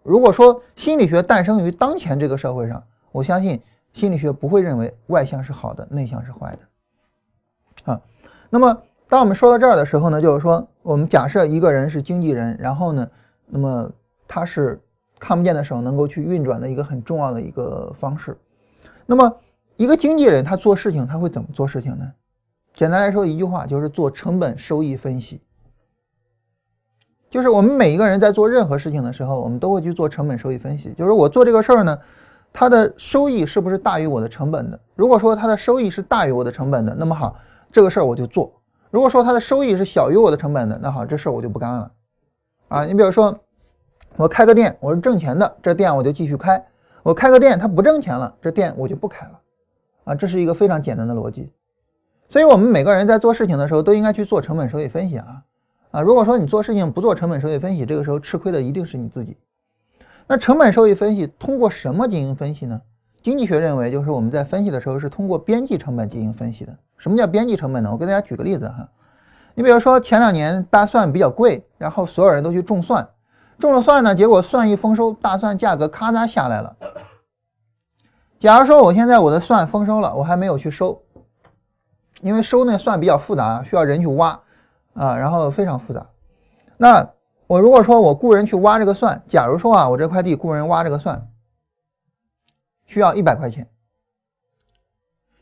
[0.04, 3.58] 如果说心理学诞生于当前这个社会上，我相信
[3.93, 7.93] 心理学不会认为外向是好的，内向是坏的。
[7.93, 8.02] 啊，
[8.49, 13.10] 那么当我们说到这儿的时候呢，就是说我们假设一个人是经纪人，然后呢，
[13.45, 13.89] 那么
[14.28, 14.78] 他是
[15.17, 18.38] 看不见的手能够去运转的一个很重要的一个方式，
[19.06, 19.34] 那么。
[19.76, 22.13] 一个经纪人他做事情他会怎么做事情呢？
[22.76, 25.41] 简单来说一句话就是做成本收益分析。
[27.33, 30.93] 就是我们每一个人在做任何事情的时候，我们都会去做成本收益分析。
[30.93, 31.97] 就是我做这个事儿呢，
[32.53, 34.79] 它的收益是不是大于我的成本的？
[34.93, 37.35] 如果说它的收益是大于我的成本的，那么好，
[37.71, 38.53] 这个事儿我就做；
[38.91, 41.91] 如果说它的收益是小于我的成本的，那好，这事儿我就不干了。
[42.67, 43.35] 啊，你比如说
[44.15, 46.55] 我开个店，我是挣钱的，这店我就继续开；
[47.01, 49.39] 我开个店它不挣钱了，这店我就不开了。
[50.03, 51.51] 啊，这是一个非常简单的逻辑，
[52.29, 55.41] 所以我们每个人在做事情的时候都应该去做成本收益分析啊
[55.93, 56.01] 啊！
[56.01, 59.38] 如果说你做事情不做成本收益分析，这个时候吃亏的一定是你自己。
[60.25, 62.82] 那成本收益分析通过什么进行分析呢？
[63.21, 66.75] 经济学认为，就是我们在分析的时候是通过边际成本进行分析的。
[66.97, 67.91] 什么叫边际成本呢？
[67.91, 68.89] 我给大家举个例子哈，
[69.53, 73.08] 你比如说前两年大蒜比较贵，然后所有人都去种蒜，
[73.60, 76.75] 种了蒜呢，结果蒜一丰收，大蒜价格咔嚓下来了。
[78.39, 80.99] 假如说我现在我的蒜丰收了，我还没有去收，
[82.21, 84.39] 因为收那蒜比较复杂，需要人去挖
[84.93, 86.06] 啊，然后非常复杂。
[86.77, 87.10] 那
[87.47, 91.27] 我如果说我雇人去挖这个蒜，假如说啊，我这块地雇人挖这个蒜
[92.86, 93.67] 需要一百块钱，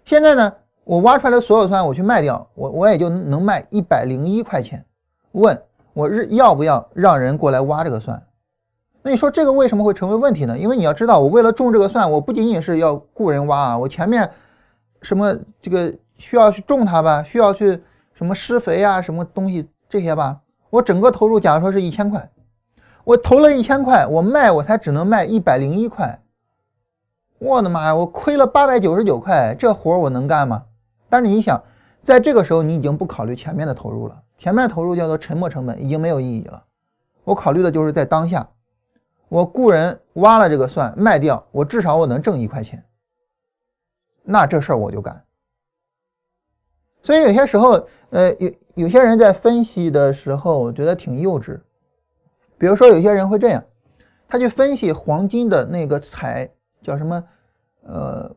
[0.06, 4.86] 现在呢，我挖出来的所有蒜我去卖掉，我我也就能卖一百零一块钱。
[5.32, 5.62] 问
[5.94, 8.22] 我日要不要让人过来挖这个蒜？
[9.02, 10.58] 那你说这个为什么会成为问题呢？
[10.58, 14.30] 因为你要知道，我为了种这个蒜，我不仅仅是要雇人挖啊，我前面
[15.02, 17.82] 什么这个需要去种它吧，需要去
[18.22, 22.30] 什么施肥啊，什么东西这些吧，我整个投入假如说是一千块，
[23.04, 26.22] 我投了一千块，我卖我才只能卖一百零一块，
[27.40, 30.66] 我的妈呀，我亏了八百九十九块，这活我能干吗？
[31.10, 31.60] 但是你想，
[32.04, 36.64] 在这个时候你已经不考虑前面的投入了，前面投入叫做沉没成本，已经没有意义了，
[37.24, 38.48] 我考虑的就是在当下。
[39.30, 42.86] 我雇人挖了这个蒜卖掉，我至少我能挣一块钱，
[44.22, 45.24] 那这事儿我就干。
[47.04, 51.60] 所以有些时候，呃，有有些人在分析的时候，我觉得挺幼稚。
[52.58, 53.64] 比如说，有些人会这样，
[54.28, 56.50] 他去分析黄金的那个采
[56.82, 57.24] 叫什么，
[57.84, 58.32] 呃，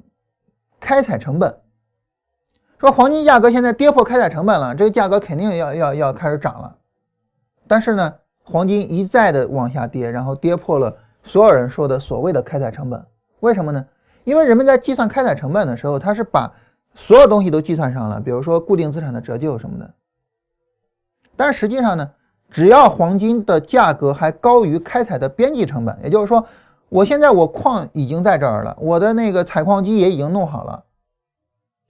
[0.81, 1.55] 开采成本，
[2.79, 6.77] 说黄金价格现在跌破开采成本了，这个价格肯定要要要开始涨了，
[7.67, 8.15] 但是呢？
[8.47, 13.03] 黄金一再的往下跌，然后跌破了所有人说的所谓的开采成本。
[13.41, 13.83] 为什么呢？
[14.25, 16.53] 因为人们在计算开采成本的时候，他是把
[16.95, 19.95] 所有东西都计算上了，比如说固定资产的折旧什么的。
[21.37, 22.11] 但实际上呢，
[22.51, 26.47] 只要黄金的价格还高于开采的边际成本，也就是说，
[26.89, 30.85] 我现在我矿已经在这儿了，我的那个采矿机也已经弄好了，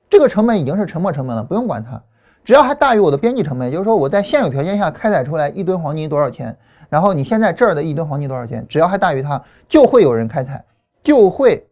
[0.08, 2.02] 这个成本已经是沉没成本了，不用管它。
[2.42, 6.56] 只要还大于我的边际成本，也就是说我在现有条件下开采出来一吨黄金多少钱，
[6.88, 10.64] 然后你现在这儿的一吨黄金多少钱，只要还大于它，就会有人开采，
[11.02, 11.66] 就会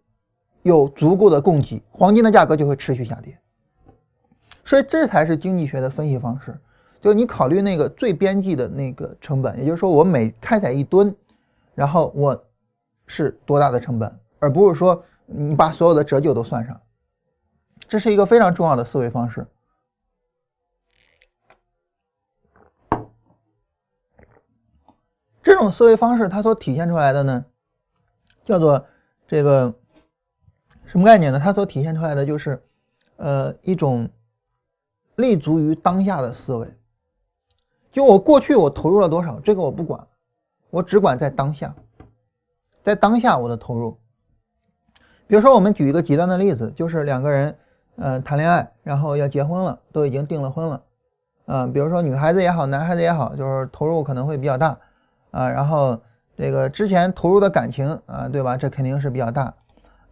[0.62, 3.38] 有足够的供给，黄金的价格就会持续下跌。
[4.64, 6.58] 所以这才是经济学的分析方式，
[7.00, 11.14] 就你考虑那个最边际的那个成本，也就是说我每开采一吨，
[11.74, 12.44] 然后我
[13.06, 16.80] 是多大的成本，而不是说你把所有的折旧都算上。
[17.88, 19.46] 这是一个非常重要的思维方式。
[25.42, 27.44] 这种思维方式，它所体现出来的呢，
[28.44, 28.86] 叫做
[29.26, 29.74] 这个
[30.92, 31.40] 什么概念呢？
[31.42, 32.62] 它所体现出来的就是，
[33.16, 34.06] 呃，一种
[35.16, 36.70] 立足于当下的思维。
[37.90, 40.06] 就我过去我投入了多少，这个我不管，
[40.68, 41.74] 我只管在当下，
[42.82, 43.96] 在当下我的投入。
[45.26, 47.56] 比如说，我们举一个极端的例子，就是两个人，
[47.96, 50.82] 嗯，谈恋爱，然后要结婚了，都已经订了婚了，
[51.46, 54.78] 嗯，比如说女孩子也好，男孩子也好，就是投入可能会比较大。
[55.30, 55.98] 啊，然后
[56.36, 58.58] 这个之前投入的感情啊，对吧？
[58.58, 59.54] 这肯定是比较大，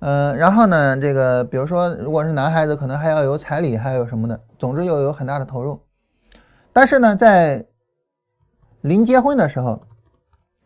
[0.01, 5.79] 嗯，然后呢，这个比如说，如果是男孩子，可能还要有彩礼，还有什么的，总之又有很大的投入。
[6.73, 7.67] 但是呢，在
[8.81, 9.79] 临结婚的时候，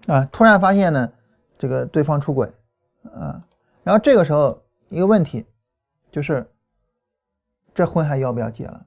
[0.06, 1.10] 啊，突然发现呢，
[1.58, 2.52] 这个对方出轨，
[3.12, 3.42] 啊，
[3.82, 5.44] 然后这个时候一个问题
[6.12, 6.48] 就是，
[7.74, 8.86] 这婚还要不要结了？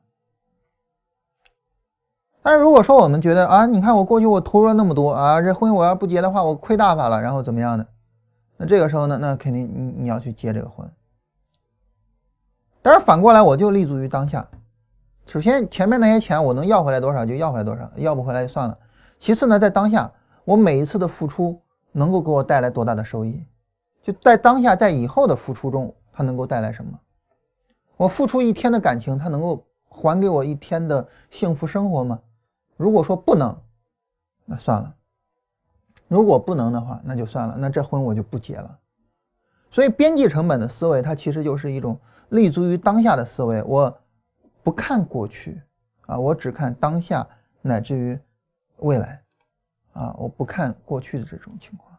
[2.41, 7.85] 但是如果说我们觉得啊，你看我过去我投入了那么多啊，这婚我要不结的话，我亏大发了，然后怎么样的？
[8.57, 10.89] 那这个时候呢，那肯定你你要去结这个婚。
[12.81, 14.47] 但是反过来，我就立足于当下。
[15.25, 18.77] 首先前面那些钱我能要回来多少就要回来多少，要不回来就算了。
[19.19, 20.11] 其次呢，在当下
[20.45, 23.43] 我每一次的付出能够给我带来多大的收益？
[24.01, 26.97] 就在当下，在以后的付出中，它能够带来什么？
[27.97, 32.19] 我付出一天的感情，它能够还给我一天的幸福生活吗？
[32.77, 33.59] 如果说不能，
[34.45, 34.93] 那算了；
[36.07, 37.55] 如果不能的话，那就算了。
[37.57, 38.77] 那这婚我就不结了。
[39.69, 43.61] 所以边际成本的思维，它其实就是一种立足于当下的思维。
[43.63, 43.95] 我
[44.63, 45.61] 不看过去
[46.05, 47.27] 啊，我只看当下，
[47.61, 48.17] 乃至于
[48.77, 49.21] 未来
[49.93, 51.97] 啊，我不看过去的这种情况。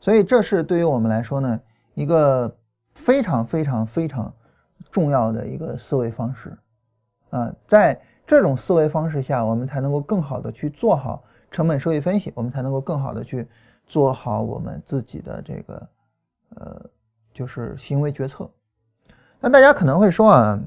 [0.00, 1.60] 所以这是对于我们来说呢，
[1.94, 2.54] 一个
[2.94, 4.34] 非常非常非常
[4.90, 6.56] 重要的一个思维方式
[7.30, 8.00] 啊，在。
[8.26, 11.22] 这种思维方式下，我们才能够更好的去做好
[11.54, 13.46] 成本收益分析，我们才能够更好的去
[13.86, 15.88] 做好我们自己的这个
[16.56, 16.84] 呃，
[17.32, 18.50] 就是行为决策。
[19.38, 20.60] 那大家可能会说啊，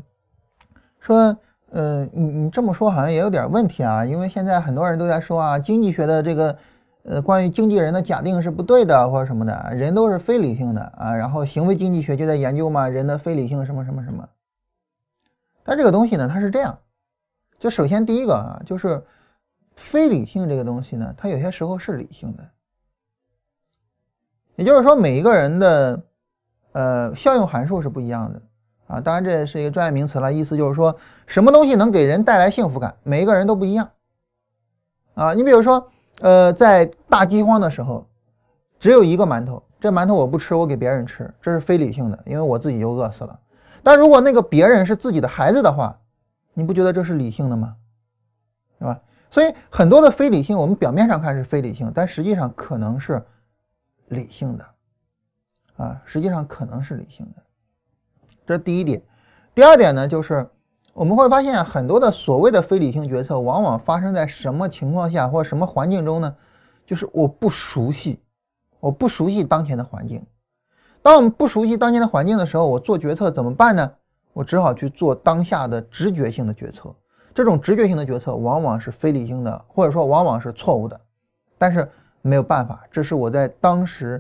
[1.02, 1.38] 说，
[1.72, 6.58] 呃，你你这么说好像也有点问题啊，因为现在很多人都在说啊，经济学的这个
[7.04, 14.30] 呃，关于经纪人的假定是不对的，或者什么的，人都是非理性的啊，然后行为经济学就在研究嘛，人的非理性什么什么什么。
[15.66, 16.80] 但这个东西呢，它是这样。
[17.60, 19.04] 就首先第一个啊，就是
[19.78, 22.44] 非理性这个东西呢，它有些时候是理性的。
[24.56, 26.04] 也就是说，每一个人的
[26.72, 28.42] 呃效用函数是不一样的
[28.88, 29.00] 啊。
[29.00, 30.94] 当然这也是一个专业名词了，意思就是说
[31.28, 33.88] 什么东西能给人带来幸福感，每一个人都不一样
[35.14, 35.34] 啊。
[35.36, 35.88] 你比如说，
[36.22, 38.08] 呃，在大饥荒的时候，
[38.80, 43.40] 只有一个馒头，这馒头我不吃，我给别人吃，这是非理性的，因为我自己就饿死了。
[43.84, 46.00] 但如果那个别人是自己的孩子的话，
[46.56, 47.76] 你不觉得这是理性的吗？
[48.80, 49.00] 对吧？
[49.30, 53.24] 所以很多的非理性，我们表面上看是非理性，但实际上可能是
[54.08, 54.66] 理性的
[55.76, 57.44] 啊，实际上可能是理性的。
[58.46, 59.02] 这是第一点。
[59.54, 60.50] 第二点呢，就是
[60.94, 66.36] 我们会发现很多的所谓的非理性决策，往往发生在什么情况下或什么环境中呢？
[66.86, 68.22] 就是我不熟悉，
[68.80, 70.26] 我不熟悉当前的环境。
[71.02, 73.92] 当我们不熟悉当前的环境的时候，我做决策怎么办呢？
[74.34, 76.94] 我只好去做当下的直觉性的决策，
[77.38, 81.00] 这种直觉性的决策往往是非理性的，或者说往往是错误的，
[81.56, 81.88] 但是
[82.24, 84.20] 没有办法，这是我在当时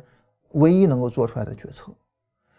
[0.51, 1.91] 唯一能够做出来的决策。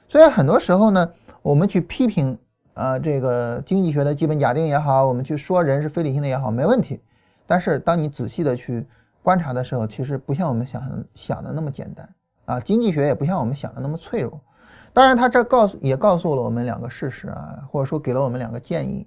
[0.08, 1.08] 所以很多时候呢，
[1.42, 2.36] 我们去批评
[2.74, 7.00] 啊这个经济学的基本假定也好，我们去说人是非理性的也好，没问题。
[7.46, 8.84] 但是当你仔细的去
[9.22, 10.82] 观察的时候，其实不像我们想
[11.14, 12.12] 想的那么简单
[12.46, 14.40] 啊，经济学也不像我们想的那么脆弱。
[14.92, 19.06] 当然，他这告诉也告诉了我们两个事实啊，或者说给了我们两个建议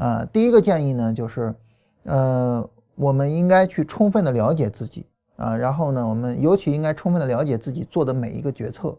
[0.00, 0.26] 啊。
[0.32, 1.54] 第一个建议呢，就是，
[2.04, 5.04] 呃，我们应该去充分的了解自己
[5.36, 8.96] 啊，然后呢，我们尤其应该充分的了解自己做的每一个决策。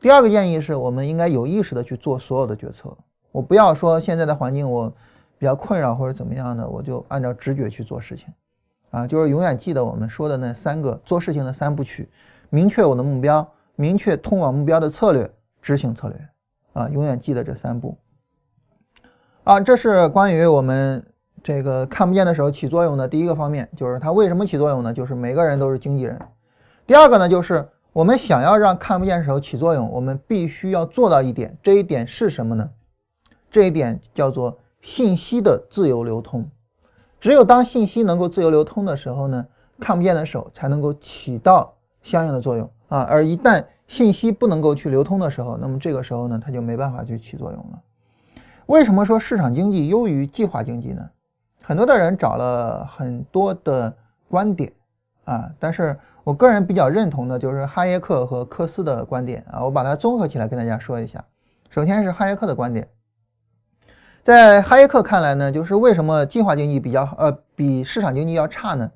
[0.00, 2.96] 第二个建议是我们应该有意识的去做所有的决策。
[3.32, 4.88] 我不要说现在的环境我
[5.36, 8.28] 比较困扰或者怎么样的，我就按照直觉去做事情
[8.90, 12.08] 啊，就是永远记得我们说的那三个做事情的三部曲：
[12.48, 15.30] 明确我的目标，明确通往目标的策略。
[15.62, 16.18] 执行策略
[16.72, 17.94] 啊，永远记得这三步
[19.50, 19.58] 啊。
[19.58, 21.04] 这是关于我们
[21.42, 24.94] 这个看不见的手起作用的第一个方面就是它为什么起作用呢？
[24.94, 26.16] 就是每个人都是经纪人。
[26.86, 32.70] 第二个呢，就是我们想要让看不见的手起作用，我们必须要做到一点，这一点是什么呢？
[33.50, 36.48] 这一点叫做信息的自由流通。
[37.20, 39.44] 只有当信息能够自由流通的时候呢，
[39.80, 43.00] 看不见的手才能够起到相应的作用啊。
[43.10, 47.80] 而一旦信息不能够去流通的时候，那么这个时候呢，它就没办法去起作用了。
[48.70, 51.10] 为什么说市场经济优于计划经济呢？
[51.60, 53.92] 很多的人找了很多的
[54.28, 54.72] 观点
[55.24, 61.24] 啊，但是我个人比较认同的就是哈耶克和科斯的观点啊，我把它综合起来跟大家说一下。
[61.68, 62.88] 首先是哈耶克的观点，
[64.22, 68.88] 在哈耶克看来呢，就是为什么计划经济比较呃比市场经济要差呢？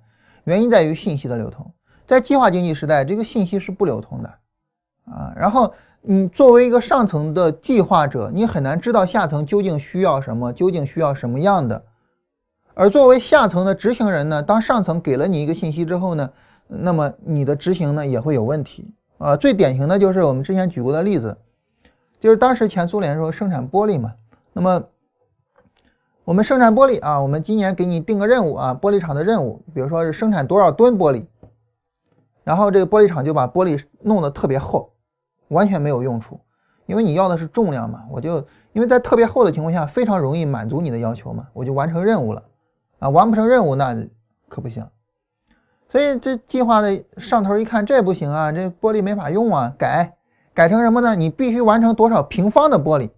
[0.44, 1.68] 原因在于信息的流通，
[2.06, 4.28] 在计划经济时代，这个信息是不流通的
[5.06, 5.34] 啊。
[5.36, 5.74] 然后
[6.06, 11.82] 你作为一个上层的计划者，你很难知道下层究竟需要什么，究竟需要什么样的。
[12.74, 16.30] 而作为下层的执行人呢，当上层给了你一个信息之后呢，
[16.66, 19.34] 那么你的执行呢也会有问题啊。
[19.34, 21.34] 最典型的就是我们之前举过的例子，
[22.20, 24.12] 就是当时前苏联说生产玻璃嘛，
[24.52, 24.82] 那么
[26.26, 31.24] 我们生产玻璃啊，我们今年给你定个任务啊，玻璃厂的任务，比如说是生产多少吨玻璃，
[32.42, 34.90] 然后这个玻璃厂就把玻璃弄得特别厚，
[35.48, 36.40] 完全没有用处，
[36.86, 38.38] 因为你要的是重量嘛，我就
[38.72, 42.42] 因为在特别厚的情况下非常容易满足你的要求嘛，我就完成任务了。
[43.00, 43.94] 啊，完不成任务那
[44.48, 44.88] 可不行，
[45.88, 50.16] 所以这计划的上头一看，这不行啊，这玻璃没法用啊，改
[50.54, 51.14] 改成什么呢？
[51.14, 53.10] 你必须完成多少平方的玻璃，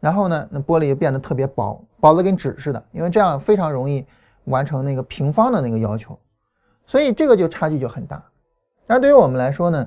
[0.00, 4.04] 然后呢，那玻璃就变得特别薄，薄的跟纸似的，因为这样非常容易
[4.44, 6.18] 完成那个平方的那个要求，
[6.86, 8.20] 所以这个就差距就很大。
[8.86, 9.86] 但对于我们来说呢，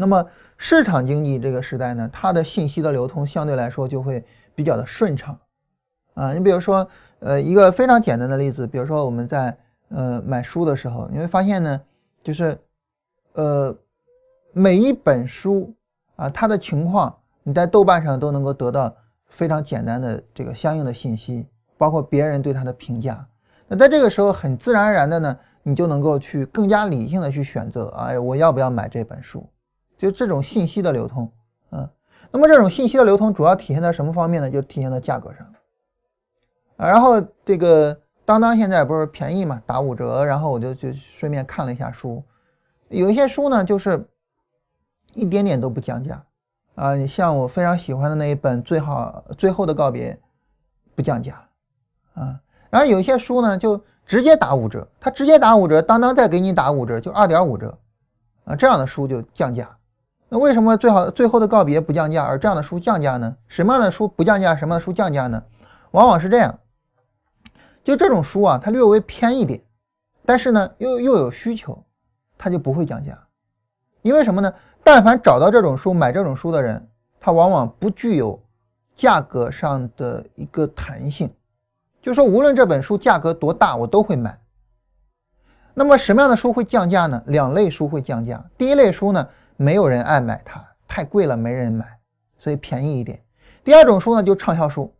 [0.00, 0.24] 那么
[0.56, 4.24] 市场经济这个时代呢，它的信息的流通相对来说就会
[4.54, 5.36] 比较的顺畅
[6.14, 6.88] 啊，你比如说。
[7.20, 11.80] 呃，一个非常简单的例子，比如说我们在呃买书的时候，你会发现呢，
[12.22, 12.56] 就是
[13.32, 13.76] 呃
[14.52, 15.74] 每一本书
[16.14, 18.94] 啊，它的情况你在豆瓣上都能够得到
[19.26, 21.44] 非常简单的这个相应的信息，
[21.76, 23.26] 包括别人对它的评价。
[23.66, 29.44] 那在这个时候，很自然而然的呢，你就能够去更加理性的去选择，哎，我要不要买这本书？
[29.98, 31.30] 就这种信息的流通，
[31.72, 31.90] 嗯，
[32.30, 34.50] 那么这种信息的流通主要体现在什么方面呢？
[34.50, 35.46] 就体现在价格上。
[36.76, 42.22] 然后这个当当现在不是便宜嘛，打五折，然后我就就顺便看了一下书，
[42.88, 44.08] 有一些书呢就是
[45.14, 46.24] 一点点都不降价
[46.76, 50.12] 啊，你像我非常喜欢的那一本《最好最后的告别》，
[50.94, 51.44] 不降价
[52.14, 52.38] 啊，
[52.70, 57.76] 然后有一些书呢就直接打五折，它直接打五折，当当再给你打五折，就二点五折
[58.44, 59.76] 啊，这样的书就降价。
[60.28, 63.36] 那为什么最好最后的告别不降价，而这样的书降价呢？
[63.46, 65.42] 什么样的书不降价，什么样的书降价呢？
[65.92, 66.58] 往往是这样。
[67.82, 69.62] 就这种书啊，它略微偏一点，
[70.26, 71.82] 但是呢，又又有需求，
[72.36, 73.18] 它就不会降价。
[74.02, 74.52] 因为什么呢？
[74.84, 76.88] 但凡找到这种书买这种书的人，
[77.20, 78.42] 他往往不具有
[78.94, 81.30] 价格上的一个弹性，
[82.00, 84.38] 就说无论这本书价格多大，我都会买。
[85.74, 87.22] 那么什么样的书会降价呢？
[87.26, 88.44] 两类书会降价。
[88.56, 89.28] 第一类书呢，
[89.60, 91.84] 没有人爱买它，太贵了，没人买，
[92.38, 93.20] 所以便宜一点。
[93.64, 94.94] 第二种书呢，就畅销书，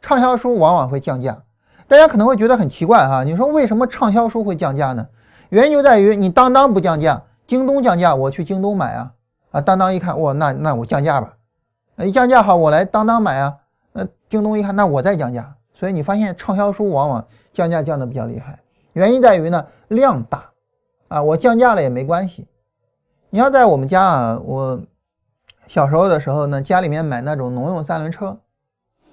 [0.00, 1.42] 畅销书往往会降价。
[1.86, 5.06] 大家可能会觉得很奇怪哈，你说为什么畅销书会降价呢？
[5.50, 9.12] 原因就在于你当当不降价，京东降价，我去京东买啊
[9.50, 9.60] 啊！
[9.60, 11.36] 当当一看，哇，那那我降价吧，
[11.98, 13.54] 一降价好，我来当当买啊。
[13.92, 15.54] 那京东一看，那我再降价。
[15.74, 18.58] 所以你发现畅销书往往降价降的比较厉害，
[18.94, 20.50] 原因在于呢量大
[21.08, 22.48] 啊，我降价了也没关系。
[23.30, 24.80] 你要在我们家啊，我
[25.66, 28.38] 小时候的时候呢，家里面买那种农用三轮车，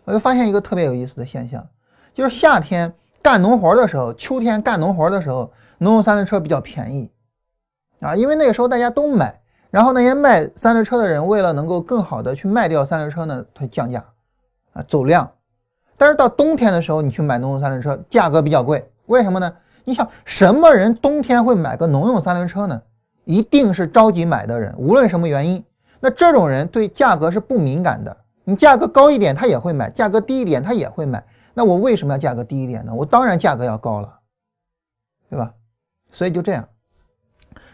[0.05, 1.67] 我就发现一个特别有意思的现象。
[2.13, 7.11] 就是夏天干农活的时候，秋天干农活的时候，农用三轮车比较便宜
[7.99, 14.05] 啊，因为那个时候大家都买，然后那些卖三轮车的人为了能够更好的去卖掉三轮车呢，他降价
[14.71, 15.29] 啊，走量。
[15.97, 19.53] 但是到冬天的时候，你去买农用三轮车，价格比较贵，为什么呢？
[19.83, 22.81] 你想什么人冬天会买个农用三轮车呢？
[23.25, 25.63] 一定是着急买的人，无论什么原因，
[25.99, 31.23] 那这种人对价格是不敏感的，你价格高一点他也会买，价格低一点他也会买。
[31.53, 32.93] 那我为什么要价格低一点呢？
[32.93, 34.19] 我当然价格要高了，
[35.29, 35.53] 对吧？
[36.11, 36.67] 所以就这样。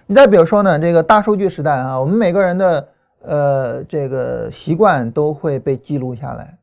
[0.07, 2.87] 你再比如说呢，这个大数据时代啊，我们每个人的
[3.21, 6.57] 呃这个习惯都会被记录下来。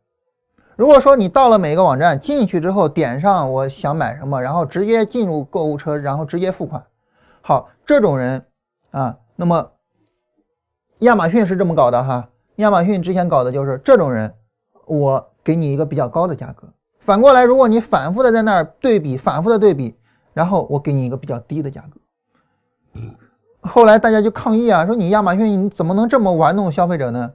[0.76, 6.84] 如果说你到了每个网站进去之后，点上我想买什么，然后直接进入购物车，然后直接付款，
[7.41, 8.45] 好，这种人
[8.99, 9.70] 啊，那么
[10.99, 12.30] 亚马逊是这么搞的哈。
[12.57, 14.34] 亚马逊之前搞的就是这种人，
[14.86, 16.68] 我给你一个比较高的价格。
[16.99, 19.96] 反过来，如果你反复的在那儿对比，反复的对比，
[20.32, 23.01] 然后我给你一个比较低的价格，
[23.61, 27.34] 后来大家就抗议啊，说你亚马逊你怎么能这么玩弄消费者呢？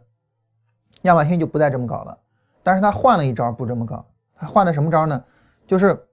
[1.03, 2.17] 亚马逊就不再这么搞了，
[2.61, 4.05] 但是他换了一招，不这么搞，
[4.35, 5.23] 他换的什么招呢？
[5.65, 6.05] 就是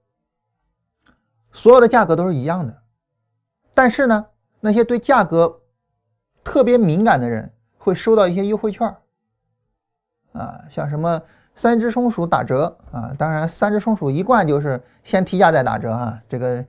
[1.51, 2.81] 所有的价格都是一样的，
[3.73, 4.25] 但是呢，
[4.61, 5.59] 那些对价格
[6.43, 8.87] 特别敏感的人会收到一些优惠券
[10.31, 11.21] 啊，像什么。
[11.53, 13.13] 三只松鼠打折啊！
[13.19, 16.19] 当然，三只松鼠一贯就是先提价再打折啊。
[16.29, 16.65] 这个，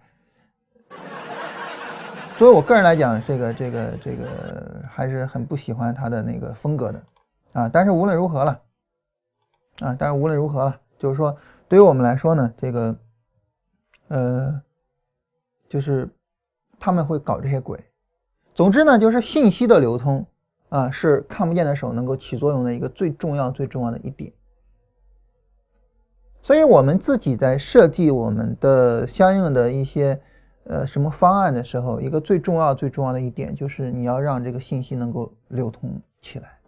[2.37, 7.03] 作为我个人来讲，这个这个这个还是很不喜欢它的那个风格的
[7.53, 7.69] 啊。
[7.69, 8.61] 但是无论如何了
[9.79, 11.35] 啊，但是无论如何了，就是说，
[11.69, 12.99] 对于我们来说呢，这个
[14.09, 14.61] 呃，
[15.69, 16.09] 就是
[16.83, 17.79] 他们会搞这些鬼。
[18.53, 20.27] 总之呢，就是信息的流通
[20.69, 24.33] 啊，是看不见的手能够起作用的一个最重要最重要的一点。
[26.43, 30.21] 所以，我们自己在设计我们的相应的一些
[30.65, 36.59] 呃什么方案的时候，一个最重要、最重要的一点就是你要让这个信息能够流通起来。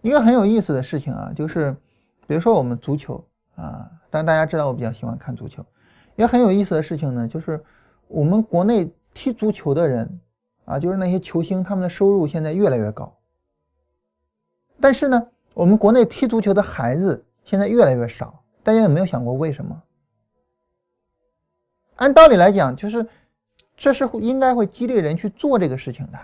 [0.00, 1.74] 一个很有意思的事情啊，就是
[2.28, 3.22] 比如说我们足球
[3.56, 5.66] 啊，但大家知道我比较喜欢看足球。
[6.14, 7.62] 一个很有意思的事情呢，就是
[8.08, 10.20] 我们国内踢足球的人
[10.64, 13.16] 啊，就是那些球星，他们的收入现在越来越高。
[14.80, 17.22] 但是呢，我们国内踢足球的孩子。
[17.48, 19.80] 现在越来越少，大家有没有想过为什么？
[21.94, 23.06] 按道理来讲，就是
[23.76, 26.18] 这是应该会激励人去做这个事情的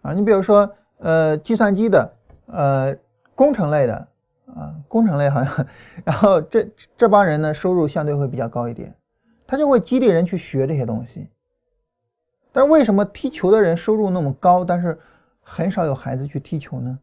[0.00, 0.14] 啊。
[0.14, 2.16] 你比如说，呃，计算机的，
[2.46, 2.96] 呃，
[3.34, 4.08] 工程类的
[4.46, 5.66] 啊，工程类好像，
[6.02, 6.66] 然后这
[6.96, 8.96] 这帮人呢，收入相对会比较高一点，
[9.50, 11.28] 他就会激励人去学这些东西。
[12.52, 14.96] 但为什么踢球的人收入那么高，但是
[15.40, 16.96] 很少有孩子去踢球呢？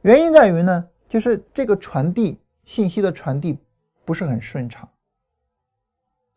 [0.00, 3.58] 原因在于呢，就是这个传递信息的传递
[4.06, 4.88] 不是很顺畅，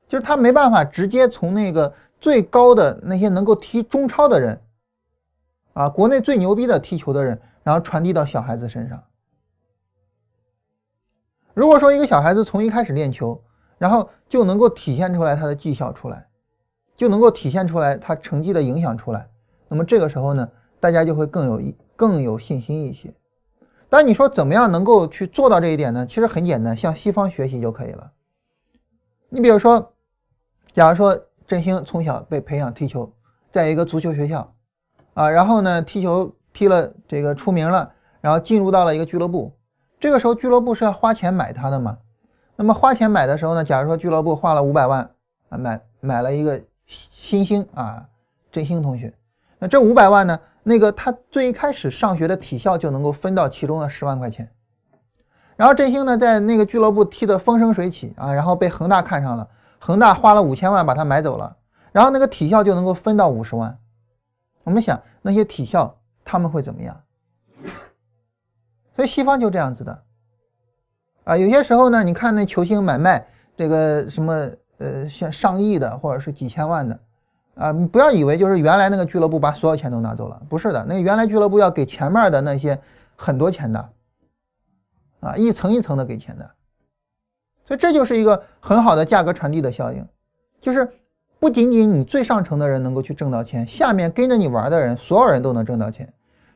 [0.10, 4.62] 就是他没办法直接从那个最高的那些能够踢中超的人，
[5.72, 9.02] 啊，国内最牛逼的踢球的人，然后传递到小孩子身上。
[11.54, 13.42] 如果说一个小孩子从一开始练球，
[13.80, 16.28] 然后就能够体现出来他的绩效出来，
[16.96, 19.28] 就能够体现出来他成绩的影响出来，
[19.68, 20.48] 那么这个时候呢，
[20.80, 23.12] 大家就会更有更有信心一些。
[23.90, 26.06] 但你说怎么样能够去做到这一点呢？
[26.06, 28.12] 其实很简单，向西方学习就可以了。
[29.30, 29.94] 你比如说，
[30.74, 33.12] 假如说振兴从小被培养踢球，
[33.50, 34.54] 在一个足球学校，
[35.14, 39.54] 啊，然后呢踢球踢了这个出名了，然后进入到了一个俱乐部，
[40.00, 41.98] 这个时候俱乐部是要花钱买他的嘛？
[42.60, 45.10] 那么花钱买的时候呢，假如说俱乐部花了五百万
[45.48, 48.10] 啊买买了一个新星啊
[48.52, 49.14] 振兴同学，
[49.60, 50.38] 那这五百万呢？
[50.64, 54.52] 那个他最一开始上学的体校就能够分到其中的十万块钱，
[55.56, 59.48] 然后振兴呢在那个俱乐部踢得风生水起啊，然后被恒大看上了，
[59.80, 61.56] 恒大花了五千万把他买走了，
[61.94, 63.80] 然后那个体校就能够分到五十万。
[64.66, 67.02] 我们想那些体校他们会怎么样？
[68.98, 70.04] 所以西方就这样子的
[71.30, 73.24] 啊，有些时候呢，你看那球星买卖
[73.56, 74.50] 这个什么
[74.80, 77.00] 呃像上亿的或者是几千万的。
[77.54, 82.80] 啊，你不要以为就是原来那个俱乐部把所有钱都拿走了，不是的，那原来俱乐部要给前面的那些
[83.16, 83.90] 很多钱的，
[85.20, 86.50] 啊，一层一层的给钱的，
[87.64, 90.04] 所以这就是一个很好的价格传递的效应，
[90.60, 90.90] 就是
[91.38, 96.12] 不仅仅你最上层的人能够去挣到钱，下面跟着你玩的人，所有人都能挣到钱，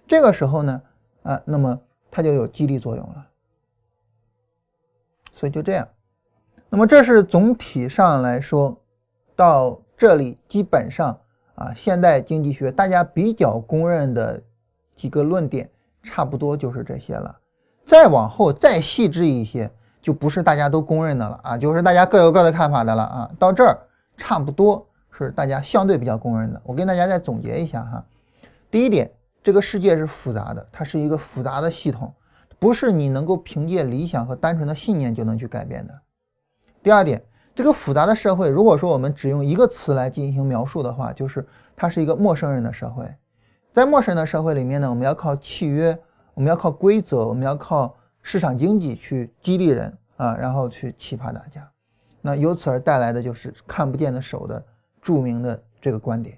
[0.08, 0.82] 这个时候呢，
[1.22, 3.28] 啊，那么它就有激励作用了，
[5.34, 5.86] 所以就这样，
[6.70, 8.82] 那么这是总体上来说
[9.36, 9.78] 到。
[9.96, 11.18] 这里基本上
[11.56, 14.42] 啊，现代经济学大家比较公认的
[14.98, 15.70] 几个论点，
[16.02, 17.34] 差不多就是这些了。
[17.86, 19.72] 再往后再细致一些，
[20.02, 23.32] 就不是大家都公认的了啊，就是大家各有各的看法的了啊。
[23.40, 23.78] 到这儿
[24.18, 26.62] 差不多是大家相对比较公认的。
[26.66, 28.04] 我跟大家再总结一下哈。
[28.72, 29.10] 第一点，
[29.42, 32.12] 这个世界是复杂的，它是一个复杂的系统，
[32.64, 36.02] 不是你能够凭借理想和单纯的信念就能去改变的。
[36.82, 37.22] 第二点。
[37.56, 41.46] 这个复杂的社会，如果说我们只用一个词来进行描述的话，就是
[41.76, 43.08] 它是一个陌生人的社会。
[43.72, 45.96] 在陌生人的社会里面呢，我们要靠契约，
[46.34, 51.70] 我们要靠规则，我们要靠市场经济去激励人啊，然后去启发大家。
[52.22, 54.66] 那由此而带来的就是看不见的手的
[55.00, 56.36] 著名的这个观点。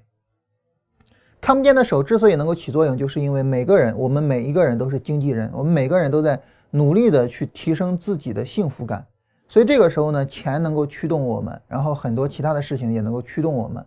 [1.46, 6.42] 看不见的手之所以能够起作用，就是因为每个人，我们每一个人都是经纪人，我们每个人都在
[6.72, 9.06] 努力的去提升自己的幸福感。
[9.48, 13.86] 所以这个时候呢，钱能够驱动我们，然后很多其他的事情也能够驱动我们。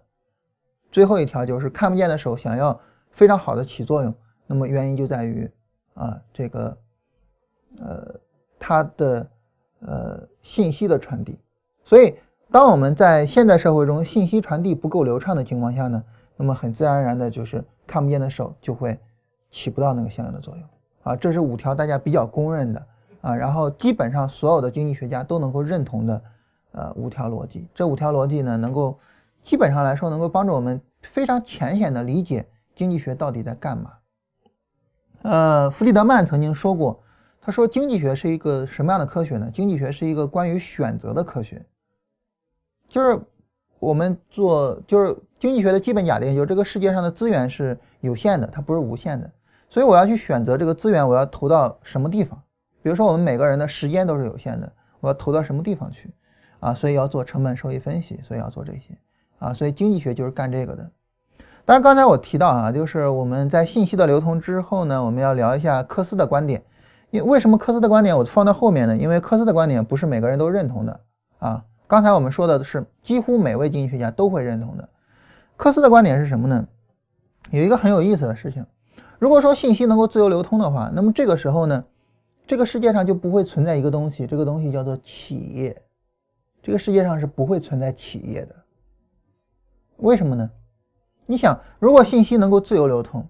[0.93, 2.81] 最后一条就是看不见的手想要
[3.11, 4.15] 非常好的起作用，
[4.47, 5.51] 那么原因就在于
[5.95, 6.79] 啊，这个
[7.81, 8.15] 呃
[8.61, 9.29] 它的
[9.81, 11.37] 呃信息的传递。
[11.83, 12.15] 所以，
[12.53, 16.05] 当我们在现代社会中信息传递不够流畅的情况下呢，
[16.39, 18.99] 那么很自然而然的就是看不见的手就会
[19.51, 20.65] 起不到那个相应的作用
[21.03, 21.15] 啊。
[21.15, 22.87] 这是五条大家比较公认的
[23.21, 26.23] 啊，然后基本上所有的经济学家都能够认同的
[26.73, 27.67] 呃五条逻辑。
[27.75, 28.99] 这五条逻辑呢，能够
[29.43, 33.95] 基本上来说能够帮助我们非常浅显的理解经济学到底在干嘛。
[35.23, 37.03] 呃，弗里德曼曾经说过，
[37.41, 39.51] 他说经济学是一个什么样的科学呢？
[39.53, 41.67] 经济学是一个关于选择的科学，
[42.87, 43.21] 就是
[43.81, 49.31] 我们做就是经济学的基本假定，就是这个世界上的资源是有限的，它不是无限的，
[49.71, 52.41] 所以我要去选择这个资源，我要投到什么地方？
[52.83, 56.13] 比如说我们每个人的时间都是有限的，我要投到什么地方去？
[56.61, 58.99] 啊，所以要做成本收益分析，所以要做这些
[59.39, 60.91] 啊，所以经济学就是干这个的。
[61.65, 66.63] 当然，刚才我提到啊，就是我们在信息的流通之后呢，我们要聊一下科斯的观点。
[67.11, 68.97] 因为什么科斯的观点我放到后面呢？
[68.97, 71.01] 因为科斯的观点不是每个人都认同的
[71.39, 71.65] 啊。
[71.87, 74.89] 刚才我们说的是几乎每位经济学家都会认同的。
[75.59, 76.69] 科斯的观点是什么呢？
[77.51, 78.65] 有一个很有意思的事情，
[79.19, 81.85] 如果说信息能够自由流通的话，那么这个时候呢，
[82.47, 85.77] 这个世界上就不会存在一个东西，这个东西叫做企业。
[86.63, 88.55] 这个世界上是不会存在企业的。
[89.97, 90.49] 为什么呢？
[91.27, 93.27] 你想，如果信息能够自由流通，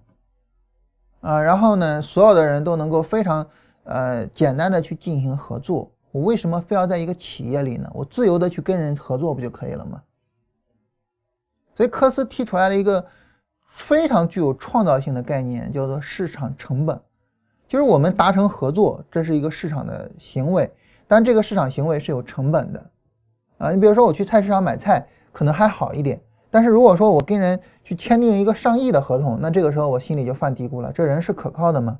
[1.21, 3.47] 啊，然后呢，所有的人都能够非常
[3.85, 7.89] 呃简单的去进行合作，我为什么非要在一个企业里呢？
[7.91, 10.03] 我自由的去跟人合作不就可以了吗？
[11.79, 13.05] 所以科斯提出来了一个
[13.69, 16.99] 非常具有创造性的概念，叫做市场成本，
[17.69, 20.69] 就是我们达成合作，这是一个市场的行为，
[21.07, 22.85] 但这个市场行为是有成本的，
[23.59, 26.19] 啊，你比如说我去菜市场买菜，可能还好一点。
[26.51, 31.97] 但是如果说我跟人去签订一个上亿的合同，那这个时候我心里就犯嘀咕了：这人是可靠的吗？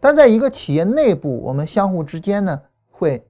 [0.00, 2.60] 但在一个企业内部，我们相互之间呢，
[2.90, 3.24] 会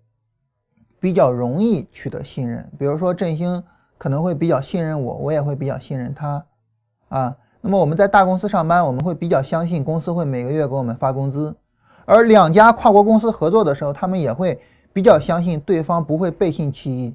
[0.99, 2.67] 比较容易取得信任。
[2.79, 3.63] 比如说振兴
[4.01, 6.43] 可能会比较信任我，我也会比较信任他，
[7.11, 11.55] 啊，那么我们在大公司上班，我们会比较相信公司会每个月给我们发工资，
[12.07, 14.59] 而两家跨国公司合作的时候，他们也会
[14.95, 17.15] 比较相信对方不会背信弃义。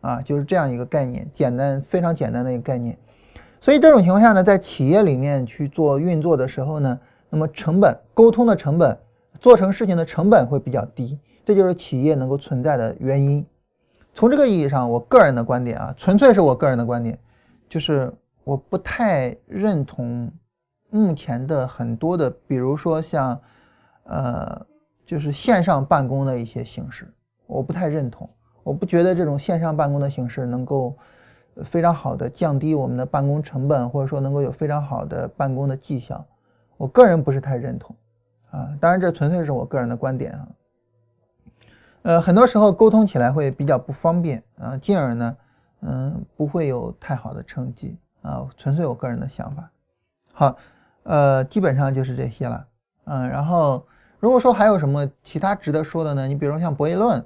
[0.00, 2.96] 啊，就是这样一个概念，简单非常简单的一个概念。
[3.60, 7.00] 所以这种情况下呢，在企业里面去做运作的时候呢，
[7.30, 8.96] 那么成本、沟通的成本、
[9.40, 13.44] 做成事情的成本会比较低，这就是企业能够存在的原因。
[14.18, 17.16] 从这个意义上，我个人的观点啊，纯粹是我个人的观点，
[17.68, 18.12] 就是
[18.42, 20.28] 我不太认同
[20.90, 23.40] 目前的很多的，比如说像
[24.02, 24.66] 呃，
[25.06, 27.08] 就是线上办公的一些形式，
[27.46, 28.28] 我不太认同。
[28.64, 30.96] 我不觉得这种线上办公的形式能够
[31.66, 36.26] 非常好的降低我们的办公成本，或者说能够有非常好的办公的绩效。
[36.76, 37.94] 我个人不是太认同
[38.50, 40.48] 啊，当然这纯粹是我个人的观点啊。
[42.08, 45.36] 呃，很多时候沟通起来会比较不方便啊，进而呢，
[45.82, 49.70] 嗯，不会有太好的成绩啊，纯粹我个人的想法。
[50.32, 50.56] 好，
[51.02, 52.66] 呃，基本上就是这些了，
[53.04, 53.86] 嗯，然后
[54.18, 56.26] 如果说还有什么其他值得说的呢？
[56.26, 57.22] 你比如像博弈论。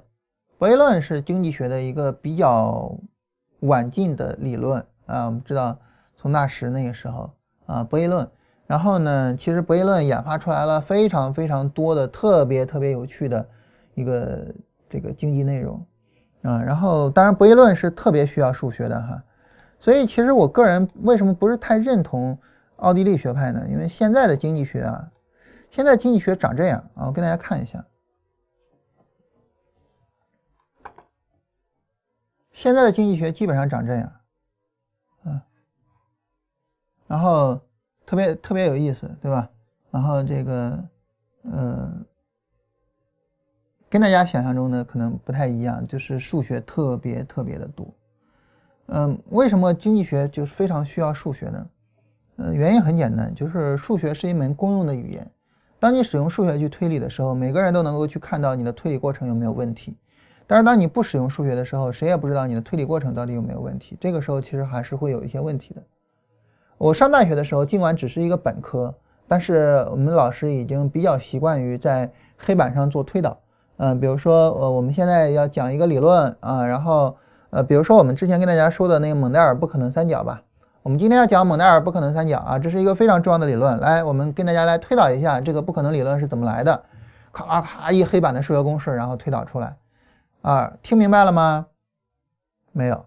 [0.57, 2.93] 博弈论是经济学的一个比较
[3.61, 5.79] 晚近的理论啊，我们知道
[6.17, 7.31] 从纳什那个时候
[7.67, 8.29] 啊，博弈论，
[8.67, 13.47] 然后呢，其实博弈论演发出来了非常非常多的特别特别有趣的
[13.93, 14.53] 一个
[14.93, 15.83] 这个经济内容
[16.43, 19.23] 啊，然后当然博弈论是特别需要数学的哈，
[19.79, 22.37] 所以其实我个人为什么不是太认同
[22.75, 23.65] 奥地利学派呢？
[23.67, 25.11] 因为现在的经济学啊，
[25.71, 27.83] 现在经济学长这样啊，我给大家看一下。
[32.51, 34.11] 现在的经济学基本上长这样，
[35.25, 35.41] 嗯，
[37.07, 37.59] 然后
[38.05, 39.49] 特别特别有意思，对吧？
[39.89, 40.83] 然后这个，
[41.51, 41.91] 呃，
[43.93, 47.85] 跟大家想象中的可能不太一样，就是数学特别特别的多。
[48.87, 51.67] 嗯，为什么经济学就是非常需要数学呢？
[52.37, 55.29] 嗯，原因很简单，就是数学是一门公用的语言。
[55.79, 59.95] 当你使用数学去推理的时候，每个人都能够去看到你的推理过程有没有问题。
[60.47, 63.95] 但是当你不使用数学的时候，谁也不知道你的推理过程到底有没有问题。
[64.01, 65.83] 这个时候其实还是会有一些问题的。
[66.79, 68.91] 我上大学的时候，尽管只是一个本科，
[69.27, 73.37] 但是我们老师已经比较习惯于在黑板上做推导。
[73.77, 77.15] 嗯，比如说，呃，我们现在要讲一个理论啊，然后，
[77.49, 80.41] 呃，比如说我们之前跟大家说的那个蒙代尔不可能三角吧。
[80.83, 83.79] 我们今天要讲蒙代尔不可能三角啊，这是一个非常重要的理论。
[83.79, 86.83] 来，我们跟大家来推导一下这个不可能理论是怎么来的。
[87.31, 89.75] 咔咔一黑板的数学公式，然后推导出来。
[90.41, 91.65] 啊，听明白了吗？
[92.73, 93.05] 没有，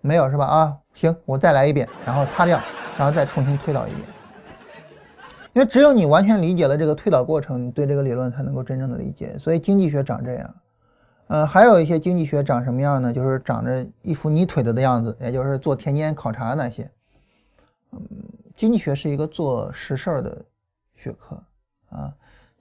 [0.00, 0.46] 没有是吧？
[0.46, 2.58] 啊，行，我再来一遍，然后擦掉，
[2.96, 4.15] 然后再重新推导一遍。
[5.56, 9.38] 因为只有你完全理解了这个推导过程，你对这个理论才能够真正的理解。
[9.38, 10.54] 所以经济学长这样，
[11.28, 13.10] 呃，还有一些经济学长什么样呢？
[13.10, 16.90] 就是长着一副泥腿子的样子，也就是做田间考察那些。
[17.92, 18.00] 嗯，
[18.54, 20.44] 经济学是一个做实事儿的
[20.94, 21.42] 学科
[21.88, 22.12] 啊。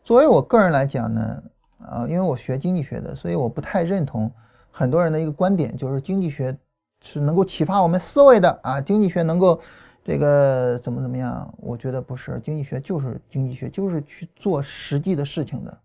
[0.05, 1.43] 作为我个人来讲呢，
[1.79, 4.31] 啊，因为我学经济学的，所以我不太认同
[4.71, 6.57] 很多人的一个观点，就是经济学
[7.01, 9.59] 是能够启发我们思维的啊，经济学能够。
[10.05, 11.51] 这个怎么怎么样？
[11.57, 15.75] 我觉得不是，经济学就是经济学，就是去做实际的事情的，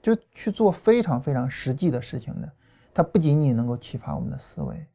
[0.00, 2.48] 就去做非常非常实际的事情的。
[2.94, 4.86] 它不仅仅能够启发我们的思维，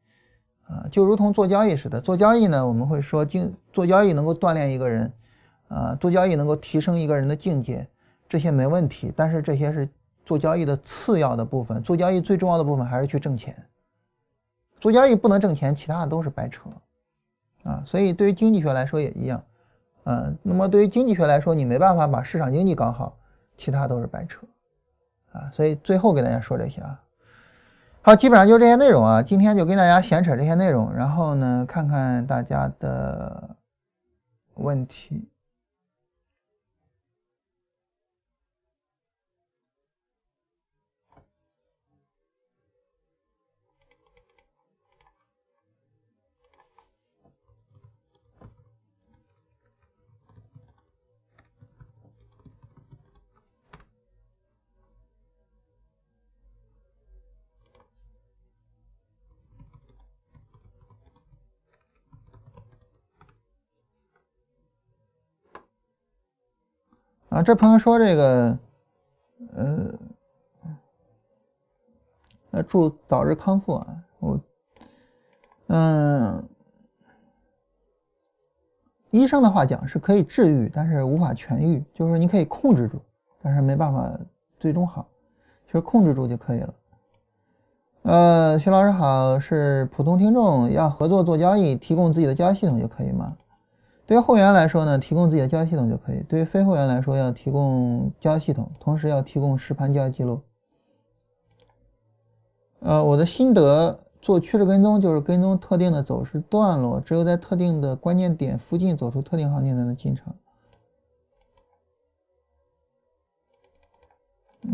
[0.66, 2.00] 啊，就如同做交易似的。
[2.00, 5.12] 做交易呢，我们会说，经做交易能够锻炼一个人，
[5.68, 7.86] 啊，做交易能够提升一个人的境界，
[8.26, 9.12] 这些没问题。
[9.14, 9.86] 但是这些是
[10.24, 13.54] 做交易的次要的部分，做交易最重要的部分还是去挣钱。
[14.80, 16.62] 做交易不能挣钱，其他的都是白扯。
[17.62, 19.42] 啊，所以对于经济学来说也一样，
[20.04, 23.16] 嗯，那么对于经济学来说，你没办法把市场经济搞好，
[23.56, 24.46] 其他都是白扯，
[25.32, 27.00] 啊，所以最后给大家说这些啊，
[28.02, 33.56] 好，基本上就这些内容啊，今天就跟大家闲扯这些内容，然后呢，看看大家的
[34.54, 35.28] 问题。
[67.30, 68.58] 啊，这朋友说这个，
[69.54, 69.94] 呃，
[72.50, 73.86] 呃，祝早日康复啊！
[74.18, 74.40] 我，
[75.68, 76.44] 嗯，
[79.10, 83.00] 医生的话讲是可以治愈，但是无法痊愈，就是你可以控制住，
[83.40, 84.10] 但是没办法
[84.58, 85.06] 最终好，
[85.66, 86.74] 其实控制住就可以了。
[88.02, 93.36] 呃，徐老师好，是普通听众要合作做交易，提供自己的交易系统就可以吗？
[94.10, 100.42] 对于会员来说呢，提供自己的交易系统就可以；对于非会员来说，要提供交易系统，同时要提供实盘交易记录。
[102.80, 110.34] 呃，我的心得，做趋势跟踪就是跟踪特定的走势段落，只有在特定的关键点附近走出特定行情才能进场。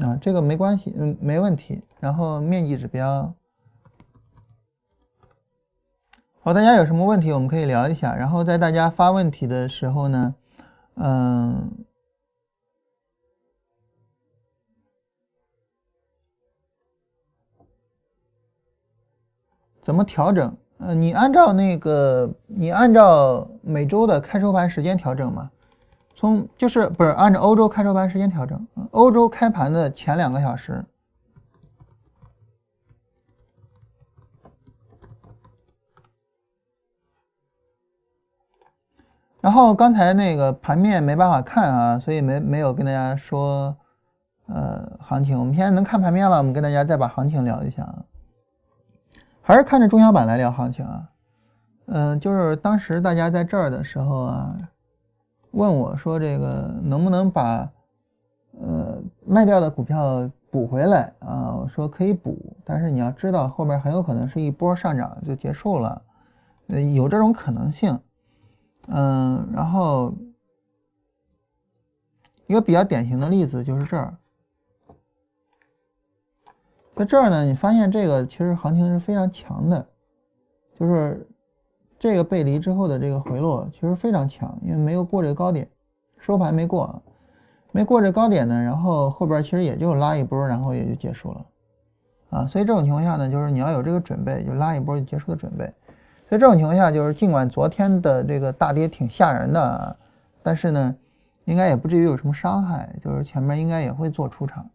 [0.00, 1.82] 啊，这个没关系，嗯，没问题。
[2.00, 3.34] 然后面积指标。
[6.46, 8.14] 好，大家有什么问题，我们可以聊一下。
[8.14, 10.34] 然后在大家发问题的时候呢，
[10.94, 11.68] 嗯，
[19.82, 20.56] 怎么调整？
[20.78, 25.50] 呃，你按照那个，你按照每周的开收盘时间调整吗？
[26.14, 28.64] 从就是不是按照欧洲开收盘时间调整？
[28.92, 30.84] 欧洲开盘的前两个小时。
[39.46, 43.76] 然后刚才那个盘面没办法看啊，所以没没有跟大家说，
[44.48, 45.38] 呃，行情。
[45.38, 48.02] 我们现在能看盘面了，我们跟大家再把行情聊一下啊。
[49.42, 51.08] 还是看着中小板来聊行情啊。
[51.86, 54.56] 嗯，就是当时大家在这儿的时候啊，
[55.52, 57.70] 问我说这个能不能把
[58.60, 61.54] 呃卖掉的股票补回来啊？
[61.54, 66.02] 我说可以补，但是你要知道后边很有可能是一波上涨就结束了，
[66.66, 67.96] 呃，有这种可能性。
[68.88, 70.14] 嗯，然后
[72.46, 74.16] 一个比较典型的例子就是这儿，
[76.94, 79.88] 在这儿呢，你发现这个其实行情是非常强的，
[80.78, 81.28] 就是
[81.98, 85.68] 这个背离之后的这个回落其实非常强，因为没有过这个高点，
[86.18, 87.02] 收盘没过，
[87.72, 91.46] 没过这高点呢，然后后边其实也就拉一波，然后也就结束了，
[92.30, 95.74] 啊，所以这种情况下呢，就是你要有这个准备，就拉一波就结束的准备。
[96.28, 99.96] 在这种情况下，就是尽管昨天的这个大跌挺吓人的，
[100.42, 100.96] 但是呢，
[101.44, 102.96] 应该也不至于有什么伤害。
[103.02, 104.68] 就是前面应该也会做出场，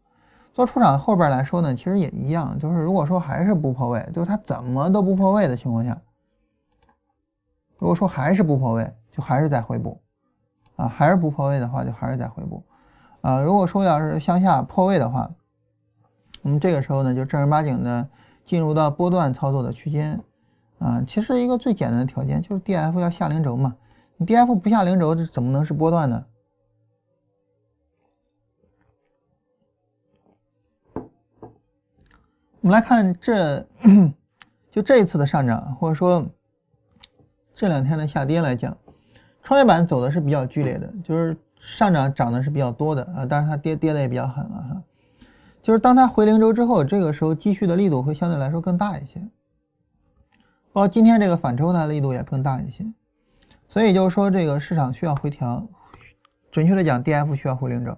[0.54, 2.58] 做出场后边来说呢，其实也一样。
[2.58, 6.00] 就是如果说还是不破位，就是它怎么都不破位的情况下，
[7.78, 10.00] 如果说还是不破位，就还是在回补
[10.78, 12.64] 啊，还是不破位的话，就还是在回补
[13.20, 13.42] 啊。
[13.42, 15.30] 如果说要是向下破位的话，
[16.42, 18.08] 那么这个时候呢，就正儿八经的
[18.46, 20.22] 进入到波段操作的区间。
[20.82, 23.76] 啊，其实一个最简单的条件就是 D F 要下零轴嘛，
[24.18, 26.26] 你 D F 不下零轴，这怎么能是波段呢？
[32.62, 33.64] 我们来看这，
[34.72, 36.26] 就这一次的上涨，或者说
[37.54, 38.76] 这两天的下跌来讲，
[39.44, 44.84] 创业板走的是比较剧烈的，就是上涨涨的是比较多的啊，但是它跌跌的也比较狠了哈。
[45.62, 49.22] 就是当它回零轴之后，这个时候继续的力度会相对来说更大一些，
[50.74, 52.86] 包括今天这个反抽它的力度也更大一些，
[53.68, 55.68] 所以就是说这个市场需要回调，
[56.52, 57.98] 准确的讲，D F 需要回零轴，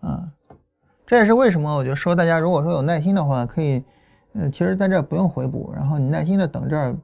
[0.00, 0.28] 啊，
[1.06, 3.84] 这也是为什么我就说大家如果说有耐心的话，可以，
[4.32, 6.96] 呃，其实在这不用回补，然后你耐心的等这儿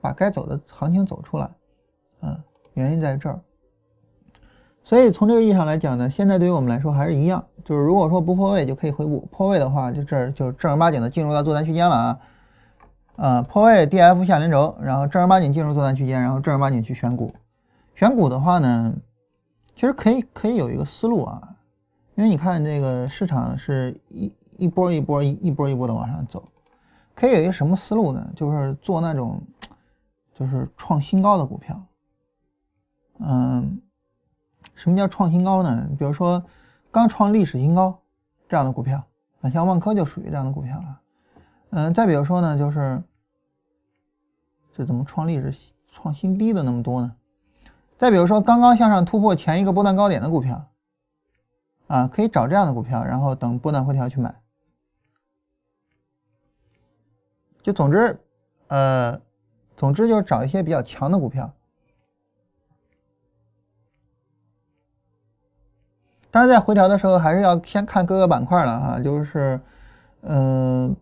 [0.00, 1.48] 把该走的行情走出来，
[2.20, 2.38] 啊，
[2.72, 3.40] 原因在这儿。
[4.82, 12.20] 所以从这个意义上来讲呢，现在对于我们来说还是一样，就是如果说不破位就可以回补，破位的话就这就正儿八经的进入到做单区间了啊，
[13.16, 17.34] 啊破位 D F 下零轴，然后正儿八经进入做单区间，然后正儿八经去选股，
[17.94, 18.94] 选股的话呢，
[19.74, 21.56] 其实可以可以有一个思路啊，
[22.14, 26.44] 因为你看这个市场是一一波一波一一波一波的往上走，
[27.14, 28.30] 可以有一个什么思路呢？
[28.34, 29.40] 就是做那种
[30.34, 31.80] 就是创新高的股票，
[33.20, 33.80] 嗯。
[34.76, 35.88] 什么叫创新高呢？
[35.96, 36.42] 比如说
[36.90, 37.96] 刚创历史新高
[38.48, 39.00] 这样的股票，
[39.40, 41.00] 啊，像万科就属于这样的股票了。
[41.76, 43.02] 嗯，再比如说呢，就是
[44.76, 45.52] 这怎么创历史
[45.90, 47.16] 创新低的那么多呢？
[47.98, 50.68] 再比如说刚刚向上突破前一个波段高点的股票，
[51.88, 54.40] 啊，可以找这样的股票，然后等波段回调去买。
[57.60, 58.20] 就总之，
[58.68, 59.20] 呃，
[59.76, 61.52] 总之就是找一些比较强的股票。
[66.30, 69.60] 当然在回调的时候，还是要先看各个板块了啊，就是，
[70.20, 70.94] 嗯，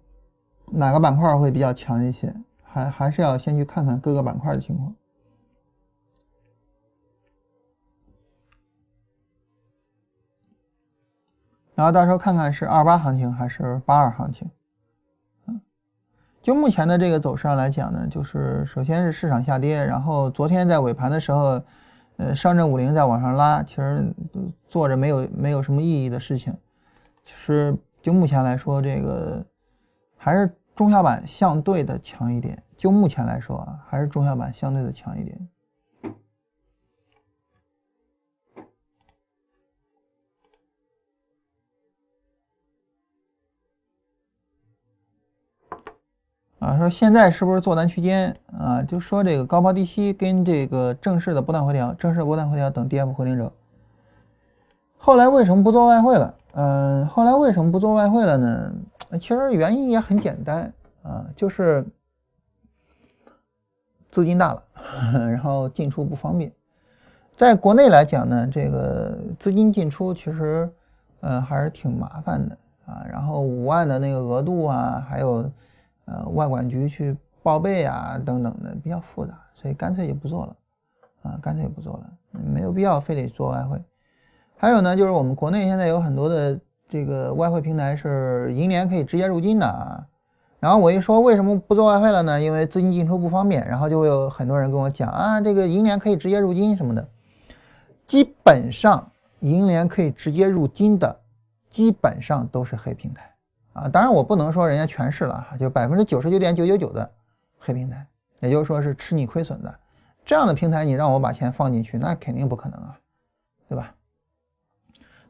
[0.73, 4.95] 哪个板块会比较强一些，还还是要先去看看各个板块的情况，
[11.75, 14.51] 然后到时候看看是二八行情还是八二行情，
[15.47, 15.61] 嗯，
[16.41, 21.63] 就目前的这个走势上来讲呢，就是首先是市场下跌，然后昨天在尾盘的时候。
[22.19, 24.15] 呃，上证五零在往上拉，其实
[24.69, 26.55] 做着没有没有什么意义的事情。
[27.25, 29.45] 其实就目前来说，这个
[30.19, 32.63] 还是中小板相对的强一点。
[32.77, 35.49] 就目前来说啊，还是中小板相对的强一点。
[46.59, 48.81] 啊，说现在是不是做单区间啊？
[48.83, 53.53] 就说这个高抛低吸跟这个正式的波段回调，正式波段回调等跌幅回零轴。
[54.97, 56.37] 后来为什么不做外汇了？
[56.53, 58.73] 嗯，后来为什么不做外汇了呢？
[59.21, 60.73] 其实原因也很简单
[61.03, 61.85] 啊，就是
[64.11, 64.63] 资金大了，
[65.31, 66.53] 然后进出不方便。
[67.37, 70.71] 在国内来讲呢，这个资金进出其实
[71.21, 73.05] 嗯还是挺麻烦的啊。
[73.11, 75.51] 然后五万的那个额度啊，还有。
[76.05, 80.57] 呃，外管局去报备啊，等等的比较复杂，所以干脆就不做了，
[81.23, 83.81] 啊，干脆不做了，没有必要非得做外汇。
[84.63, 86.57] 还有呢，就是我们国内现在有很多的
[86.89, 90.07] 这个外汇平台是银联可以直接入金的啊。
[90.61, 92.41] 然后我一说为什么不做外汇了呢？
[92.41, 93.67] 因为资金进出不方便。
[93.67, 97.09] 然后就会有很多人跟我讲啊，这个银联可以直接入金什么的。
[98.07, 99.11] 基本上
[99.41, 101.21] 银联可以直接入金的，
[101.69, 103.35] 基本上都是黑平台。
[103.73, 107.11] 啊，当然我不能说人家全是了，就百分之九十九点九九九的
[107.59, 108.07] 黑平台，
[108.39, 109.75] 也就是说是吃你亏损的
[110.25, 112.97] 这样的平台，你让我把钱放进去，那肯定不可能啊，
[113.69, 113.93] 对吧？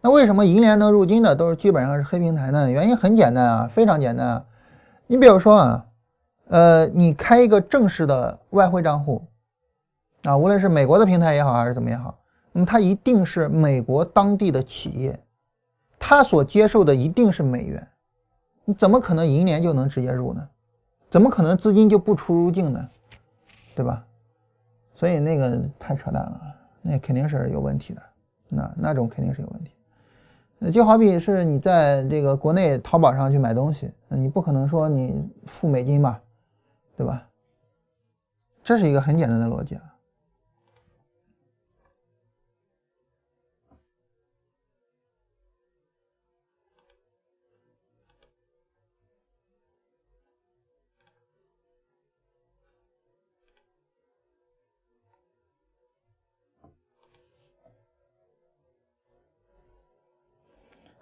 [0.04, 2.68] 那为什么银联能入金的都是基本上是黑平台呢？
[2.68, 4.44] 原因很简单啊，非常简单啊。
[5.06, 5.86] 你比如说啊，
[6.48, 9.22] 呃，你开一个正式的外汇账户
[10.24, 12.18] 啊，无论是美国的平台也好，还是怎么也好，
[12.50, 15.16] 那么它一定是美国当地的企业，
[16.00, 17.86] 它所接受的一定是美元。
[18.64, 20.48] 你怎么可能银联就能直接入呢？
[21.10, 22.88] 怎么可能资金就不出入境呢？
[23.76, 24.04] 对吧？
[24.96, 26.40] 所以那个太扯淡了，
[26.80, 28.02] 那肯定是有问题的，
[28.48, 29.71] 那那种肯定是有问题。
[30.70, 36.20] 就好比是你在这个国内淘宝上去买东西，你不可能说你付美金吧，
[36.96, 37.26] 对吧？
[38.62, 39.82] 这是一个很简单的逻辑啊。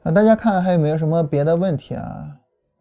[0.02, 2.26] 啊，大家看还有没有什么别的问题啊？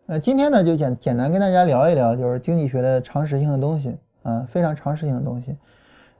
[0.08, 5.58] 呃，今天呢就简简单跟大家聊一聊，就是经济学的常识性的东西，啊，非常常识性的东西。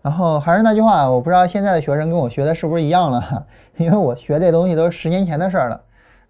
[0.02, 3.48] 然后还是那句话，我不知道现在的学生跟我学的是不是一样了，
[3.78, 5.82] 因为我学这东西都是十年前的事儿了，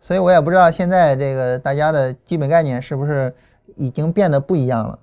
[0.01, 3.33] 所以我也不知道现在这个大家的基本概念是不是
[3.75, 4.99] 已经变得不一样了。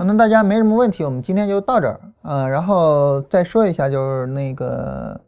[0.00, 2.48] 可能大家没什么问题，我们今天就到这儿啊。
[2.48, 5.20] 然后再说一下，就是那个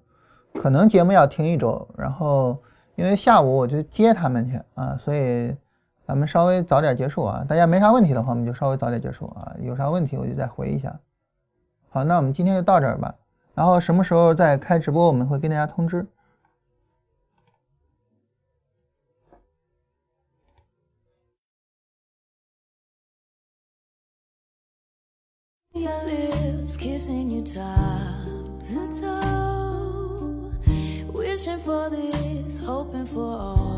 [0.54, 2.56] 可能节目要停一周，然后
[2.94, 5.54] 因为下午我就接他们去啊，所以
[6.06, 7.44] 咱们稍微早点结束啊。
[7.46, 9.52] 大家没啥问题的话，我们就稍微早点结束啊。
[9.60, 10.98] 有啥问题我就再回一下。
[11.90, 13.14] 好，那我们今天就到这儿吧。
[13.54, 16.06] 然后什么时候再开直播，我们会跟大家通知。
[27.03, 30.53] Kissing you top to toe,
[31.12, 33.71] wishing for this, hoping for all.